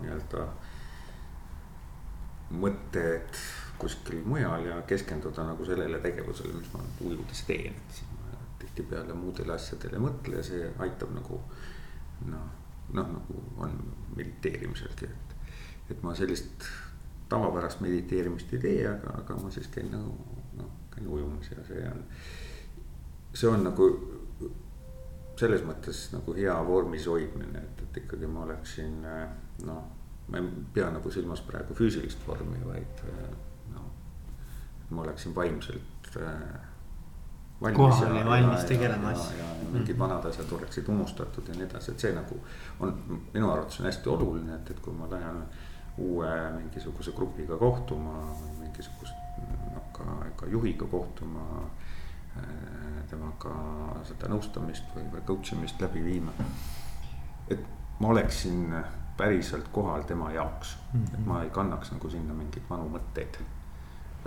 nii-öelda 0.02 0.48
mõtted 2.58 3.41
kuskil 3.78 4.24
mujal 4.26 4.65
ja 4.65 4.82
keskenduda 4.89 5.43
nagu 5.46 5.65
sellele 5.65 6.00
tegevusele, 6.02 6.54
mis 6.54 6.72
ma 6.74 6.82
ujudes 7.06 7.43
teen, 7.46 7.76
et 7.76 8.00
siis 8.00 8.17
tihtipeale 8.60 9.13
muudele 9.13 9.54
asjadele 9.54 9.98
ei 9.98 10.04
mõtle 10.04 10.39
ja 10.39 10.43
see 10.46 10.72
aitab 10.86 11.13
nagu 11.13 11.39
noh, 12.26 12.50
noh 12.93 13.13
nagu 13.13 13.43
on 13.62 13.78
mediteerimiselgi, 14.15 15.06
et. 15.06 15.36
et 15.93 16.04
ma 16.04 16.15
sellist 16.15 16.67
tavapärast 17.30 17.82
mediteerimist 17.82 18.54
ei 18.54 18.60
tee, 18.63 18.84
aga, 18.89 19.17
aga 19.22 19.38
ma 19.41 19.52
siis 19.52 19.70
käin 19.74 19.89
nagu 19.91 20.13
noh, 20.58 20.70
käin 20.93 21.08
ujumas 21.08 21.50
ja 21.52 21.65
see 21.67 21.84
on. 21.89 22.04
see 23.34 23.50
on 23.50 23.63
nagu 23.63 23.89
selles 25.38 25.63
mõttes 25.65 26.08
nagu 26.13 26.34
hea 26.38 26.56
vormis 26.67 27.08
hoidmine, 27.10 27.62
et, 27.62 27.84
et 27.86 28.02
ikkagi 28.04 28.30
ma 28.32 28.45
oleksin 28.47 29.04
noh, 29.67 29.84
ma 30.28 30.41
ei 30.41 30.50
pea 30.73 30.89
nagu 30.93 31.12
silmas 31.13 31.43
praegu 31.45 31.78
füüsilist 31.78 32.23
vormi, 32.28 32.60
vaid 32.65 33.04
noh. 33.73 33.91
ma 34.89 35.06
oleksin 35.06 35.36
vaimselt 35.36 36.10
kohal 37.73 38.15
ja 38.15 38.26
valmis 38.26 38.65
tegelema 38.65 39.10
asja. 39.10 39.38
ja, 39.38 39.45
ja 39.45 39.69
mingid 39.71 40.00
vanad 40.00 40.26
asjad 40.26 40.52
oleksid 40.52 40.88
unustatud 40.88 41.47
ja 41.47 41.56
nii 41.56 41.65
edasi, 41.65 41.91
et 41.91 42.06
see 42.06 42.13
nagu 42.13 42.38
on 42.80 42.93
minu 43.34 43.50
arvates 43.52 43.80
on 43.80 43.89
hästi 43.89 44.10
oluline, 44.13 44.56
et, 44.56 44.71
et 44.71 44.80
kui 44.80 44.93
ma 44.93 45.10
lähen 45.12 45.41
uue 45.97 46.30
mingisuguse 46.58 47.12
grupiga 47.17 47.58
kohtuma 47.58 48.19
või 48.41 48.60
mingisugust 48.60 49.41
noh, 49.73 49.88
ka, 49.93 50.06
ka 50.38 50.50
juhiga 50.54 50.86
kohtuma. 50.91 51.47
Äh, 52.38 53.04
temaga 53.08 53.54
seda 54.08 54.28
nõustamist 54.28 54.89
või, 54.95 55.06
või 55.13 55.23
coach 55.28 55.54
imist 55.56 55.80
läbi 55.82 56.04
viima. 56.04 56.34
et 57.47 57.62
ma 58.00 58.10
oleksin 58.12 58.73
päriselt 59.17 59.69
kohal 59.71 60.04
tema 60.04 60.32
jaoks 60.32 60.76
mm, 60.93 61.00
-hmm. 61.00 61.13
et 61.13 61.26
ma 61.26 61.43
ei 61.43 61.50
kannaks 61.50 61.91
nagu 61.91 62.09
sinna 62.09 62.34
mingeid 62.34 62.66
vanu 62.70 62.89
mõtteid 62.91 63.39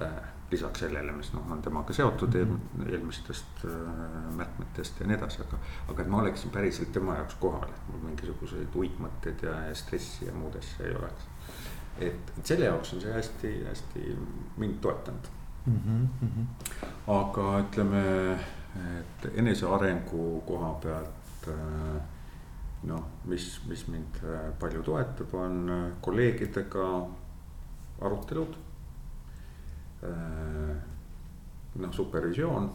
äh, 0.03 0.15
lisaks 0.51 0.81
sellele, 0.81 1.13
mis 1.13 1.33
noh, 1.33 1.51
on 1.53 1.63
temaga 1.63 1.93
seotud 1.93 2.35
mm 2.35 2.57
-hmm. 2.57 2.93
eelmistest 2.93 3.65
äh, 3.65 4.35
märkmetest 4.37 5.01
ja 5.01 5.07
nii 5.07 5.17
edasi, 5.17 5.43
aga. 5.43 5.59
aga 5.89 6.03
et 6.03 6.09
ma 6.09 6.23
oleksin 6.23 6.51
päriselt 6.51 6.93
tema 6.93 7.17
jaoks 7.17 7.35
kohal, 7.35 7.69
et 7.69 7.89
mul 7.93 8.01
mingisuguseid 8.07 8.77
uitmõtteid 8.77 9.43
ja, 9.43 9.59
ja 9.69 9.75
stressi 9.75 10.27
ja 10.27 10.33
muud 10.33 10.57
asja 10.57 10.87
ei 10.87 10.95
oleks. 10.95 11.29
et, 11.99 12.33
et 12.39 12.47
selle 12.47 12.65
jaoks 12.65 12.95
on 12.95 13.01
see 13.01 13.13
hästi-hästi 13.13 14.17
mind 14.57 14.81
toetanud 14.81 15.31
mm. 15.67 16.09
-hmm. 16.23 16.47
aga 17.07 17.61
ütleme, 17.61 18.05
et 19.01 19.31
enesearengu 19.35 20.43
koha 20.47 20.73
pealt 20.83 21.49
äh, 21.49 22.03
noh, 22.83 23.05
mis, 23.25 23.61
mis 23.69 23.87
mind 23.89 24.23
äh, 24.25 24.53
palju 24.59 24.83
toetab, 24.83 25.35
on 25.35 25.71
äh, 25.71 25.93
kolleegidega 26.01 26.87
arutelud 28.01 28.57
noh, 31.81 31.93
supervisioon. 31.93 32.71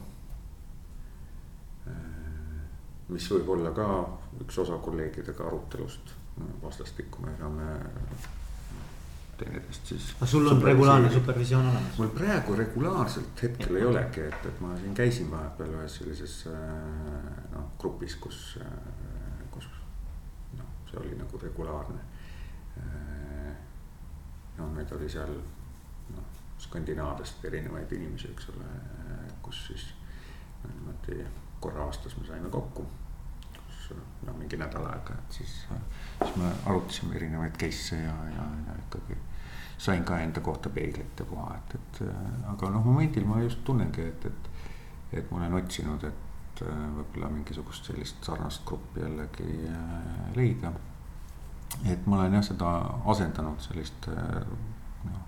Mis 3.10 3.26
võib 3.32 3.50
olla 3.50 3.72
ka 3.74 3.88
üks 4.42 4.60
osa 4.62 4.78
kolleegidega 4.78 5.48
arutelust 5.48 6.14
vastastikku, 6.62 7.26
me 7.26 7.34
saame 7.40 7.66
teineteist 9.38 9.92
siis. 9.92 10.08
aga 10.18 10.26
sul 10.26 10.48
on 10.48 10.62
regulaarne 10.64 11.12
supervisioon 11.12 11.68
olemas? 11.70 11.98
mul 11.98 12.12
praegu 12.16 12.56
regulaarselt 12.56 13.44
hetkel 13.44 13.80
ei 13.80 13.86
olegi, 13.86 14.26
et, 14.30 14.48
et 14.52 14.62
ma 14.64 14.76
siin 14.80 14.96
käisin 14.98 15.32
vahepeal 15.32 15.76
ühes 15.80 15.98
sellises 16.00 16.38
noh, 17.54 17.68
grupis, 17.82 18.18
kus, 18.24 18.42
kus 19.52 19.70
noh, 20.60 20.72
see 20.92 21.00
oli 21.04 21.20
nagu 21.20 21.42
regulaarne. 21.44 22.02
no 24.58 24.70
meid 24.74 24.92
oli 24.96 25.10
seal 25.10 25.34
noh, 26.16 26.34
Skandinaaviast 26.66 27.44
erinevaid 27.46 27.92
inimesi, 27.92 28.32
eks 28.32 28.52
ole, 28.56 28.70
kus 29.44 29.66
siis 29.68 29.90
no, 30.64 30.70
niimoodi 30.74 31.26
korra 31.60 31.90
aastas 31.90 32.16
me 32.18 32.28
saime 32.28 32.50
kokku 32.50 32.86
no 34.26 34.34
mingi 34.40 34.58
nädal 34.58 34.86
aega, 34.90 35.18
et 35.20 35.40
siis, 35.40 35.54
siis 36.24 36.36
me 36.42 36.52
arutasime 36.66 37.16
erinevaid 37.20 37.58
case'e 37.62 38.02
ja, 38.02 38.16
ja, 38.36 38.46
ja 38.68 38.76
ikkagi 38.88 39.18
sain 39.78 40.04
ka 40.04 40.20
enda 40.20 40.42
kohta 40.42 40.70
peeglit 40.70 41.20
ja 41.20 41.26
puha, 41.26 41.56
et, 41.58 41.76
et 41.76 42.02
aga 42.52 42.70
noh, 42.72 42.86
momendil 42.86 43.26
ma 43.28 43.42
just 43.44 43.64
tunnengi, 43.68 44.08
et, 44.08 44.26
et, 44.26 44.50
et 45.20 45.32
ma 45.32 45.42
olen 45.42 45.60
otsinud, 45.60 46.04
et 46.08 46.64
võib-olla 46.64 47.30
mingisugust 47.34 47.90
sellist 47.90 48.24
sarnast 48.24 48.64
gruppi 48.68 49.02
jällegi 49.04 49.50
äh, 49.68 50.36
leida. 50.38 50.72
et 51.92 52.06
ma 52.08 52.22
olen 52.22 52.38
jah 52.38 52.46
seda 52.48 52.70
asendanud 53.12 53.60
selliste 53.60 54.14
noh, 55.10 55.26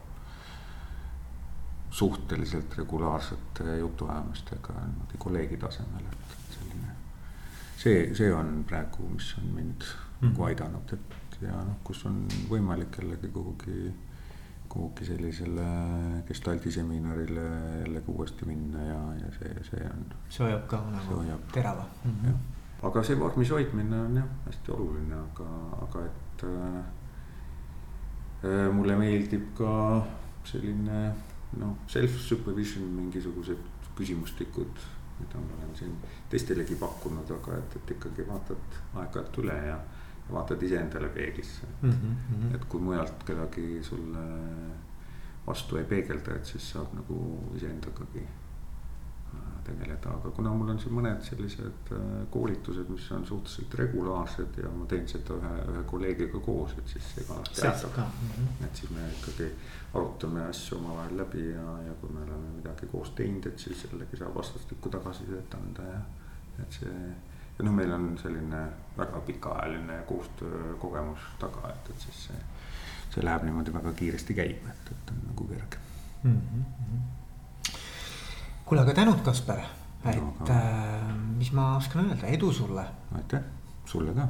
suhteliselt 1.91 2.77
regulaarsete 2.77 3.77
jutuajamistega 3.81 4.79
niimoodi 4.85 5.19
kolleegi 5.19 5.57
tasemel, 5.57 6.07
et 6.11 6.27
see, 7.77 8.15
see 8.17 8.33
on 8.33 8.63
praegu, 8.67 9.05
mis 9.13 9.29
on 9.37 9.53
mind 9.55 9.85
mm. 9.85 10.31
nagu 10.31 10.49
aidanud, 10.49 10.93
et 10.97 11.39
ja 11.43 11.61
noh, 11.61 11.77
kus 11.85 12.03
on 12.09 12.23
võimalik 12.49 12.97
jällegi 12.97 13.29
kuhugi, 13.33 13.77
kuhugi 14.71 15.05
sellisele 15.07 15.67
gestaldi 16.27 16.73
seminarile 16.73 17.45
jällegi 17.83 18.13
uuesti 18.13 18.49
minna 18.49 18.83
ja, 18.87 18.99
ja 19.21 19.31
see, 19.37 19.53
see 19.69 19.89
on. 19.91 20.05
see 20.33 20.45
hoiab 20.47 20.67
ka 20.71 20.81
nagu 20.91 21.21
terava 21.53 21.85
mm. 22.03 22.19
-hmm. 22.23 22.35
aga 22.89 23.03
see 23.03 23.19
vormis 23.19 23.53
hoidmine 23.53 24.01
on 24.01 24.21
jah 24.21 24.29
hästi 24.49 24.71
oluline, 24.71 25.15
aga, 25.15 25.49
aga 25.85 26.05
et 26.05 26.43
äh, 26.49 26.83
äh 28.49 28.73
mulle 28.73 28.97
meeldib 28.97 29.53
ka 29.57 30.03
selline 30.43 31.13
noh, 31.57 31.77
self-supervision 31.87 32.89
mingisugused 32.97 33.61
küsimustikud 33.97 34.85
mida 35.19 35.39
ma 35.43 35.57
olen 35.57 35.75
siin 35.75 35.95
teistelegi 36.29 36.75
pakkunud, 36.75 37.31
aga 37.37 37.57
et, 37.57 37.77
et 37.79 37.95
ikkagi 37.97 38.27
vaatad 38.27 38.81
aeg-ajalt 39.01 39.39
üle 39.43 39.57
ja, 39.67 39.77
ja 40.27 40.33
vaatad 40.33 40.63
iseendale 40.63 41.09
peeglisse 41.09 41.69
mm. 41.81 41.91
-hmm. 41.91 42.55
et 42.55 42.65
kui 42.65 42.81
mujalt 42.81 43.23
kedagi 43.25 43.83
sulle 43.83 44.25
vastu 45.47 45.77
ei 45.77 45.85
peegelda, 45.85 46.35
et 46.35 46.45
siis 46.45 46.71
saab 46.71 46.93
nagu 46.93 47.17
iseendagagi 47.55 48.27
tegeleda, 49.67 50.13
aga 50.19 50.31
kuna 50.35 50.51
mul 50.55 50.71
on 50.73 50.79
siin 50.81 50.95
mõned 50.95 51.23
sellised 51.25 51.91
äh, 51.95 52.03
koolitused, 52.33 52.89
mis 52.93 53.07
on 53.15 53.25
suhteliselt 53.27 53.75
regulaarsed 53.81 54.59
ja 54.63 54.71
ma 54.73 54.87
teen 54.89 55.07
seda 55.09 55.37
ühe, 55.37 55.53
ühe 55.73 55.83
kolleegiga 55.91 56.41
koos, 56.45 56.75
et 56.79 56.93
siis 56.93 57.09
ega 57.23 57.37
alati 57.37 57.63
jääb. 57.63 57.97
et 58.67 58.81
siis 58.81 58.93
me 58.95 59.07
ikkagi 59.11 59.49
arutame 59.93 60.45
asju 60.47 60.77
omavahel 60.79 61.17
läbi 61.21 61.45
ja, 61.49 61.65
ja 61.87 61.95
kui 62.01 62.13
me 62.13 62.23
oleme 62.23 62.53
midagi 62.59 62.89
koos 62.91 63.13
teinud, 63.17 63.49
et 63.51 63.59
siis 63.59 63.85
jällegi 63.87 64.19
saab 64.19 64.35
vastastikku 64.37 64.93
tagasisidet 64.93 65.59
anda 65.59 65.89
ja 65.91 65.99
et 66.63 66.79
see. 66.81 66.95
ja 67.57 67.65
noh, 67.65 67.73
meil 67.73 67.91
on 67.93 68.09
selline 68.21 68.63
väga 68.97 69.21
pikaajaline 69.29 70.01
koostöökogemus 70.09 71.29
taga, 71.41 71.71
et, 71.73 71.93
et 71.93 72.07
siis 72.07 72.25
see, 72.29 72.41
see 73.13 73.25
läheb 73.25 73.47
niimoodi 73.47 73.73
väga 73.73 73.93
kiiresti 74.01 74.37
käima, 74.37 74.75
et, 74.75 74.91
et 74.95 75.15
on 75.15 75.23
nagu 75.31 75.53
kerge 75.53 75.85
mm. 76.23 76.41
-hmm 76.41 77.16
kuule, 78.67 78.83
aga 78.83 78.93
tänud, 78.97 79.21
Kaspar, 79.25 79.63
et 80.03 80.19
no, 80.19 80.33
aga... 80.43 80.57
äh, 80.57 81.13
mis 81.37 81.53
ma 81.55 81.75
oskan 81.77 82.09
öelda, 82.09 82.27
edu 82.27 82.51
sulle. 82.53 82.83
aitäh, 83.15 83.45
sulle 83.85 84.15
ka 84.17 84.27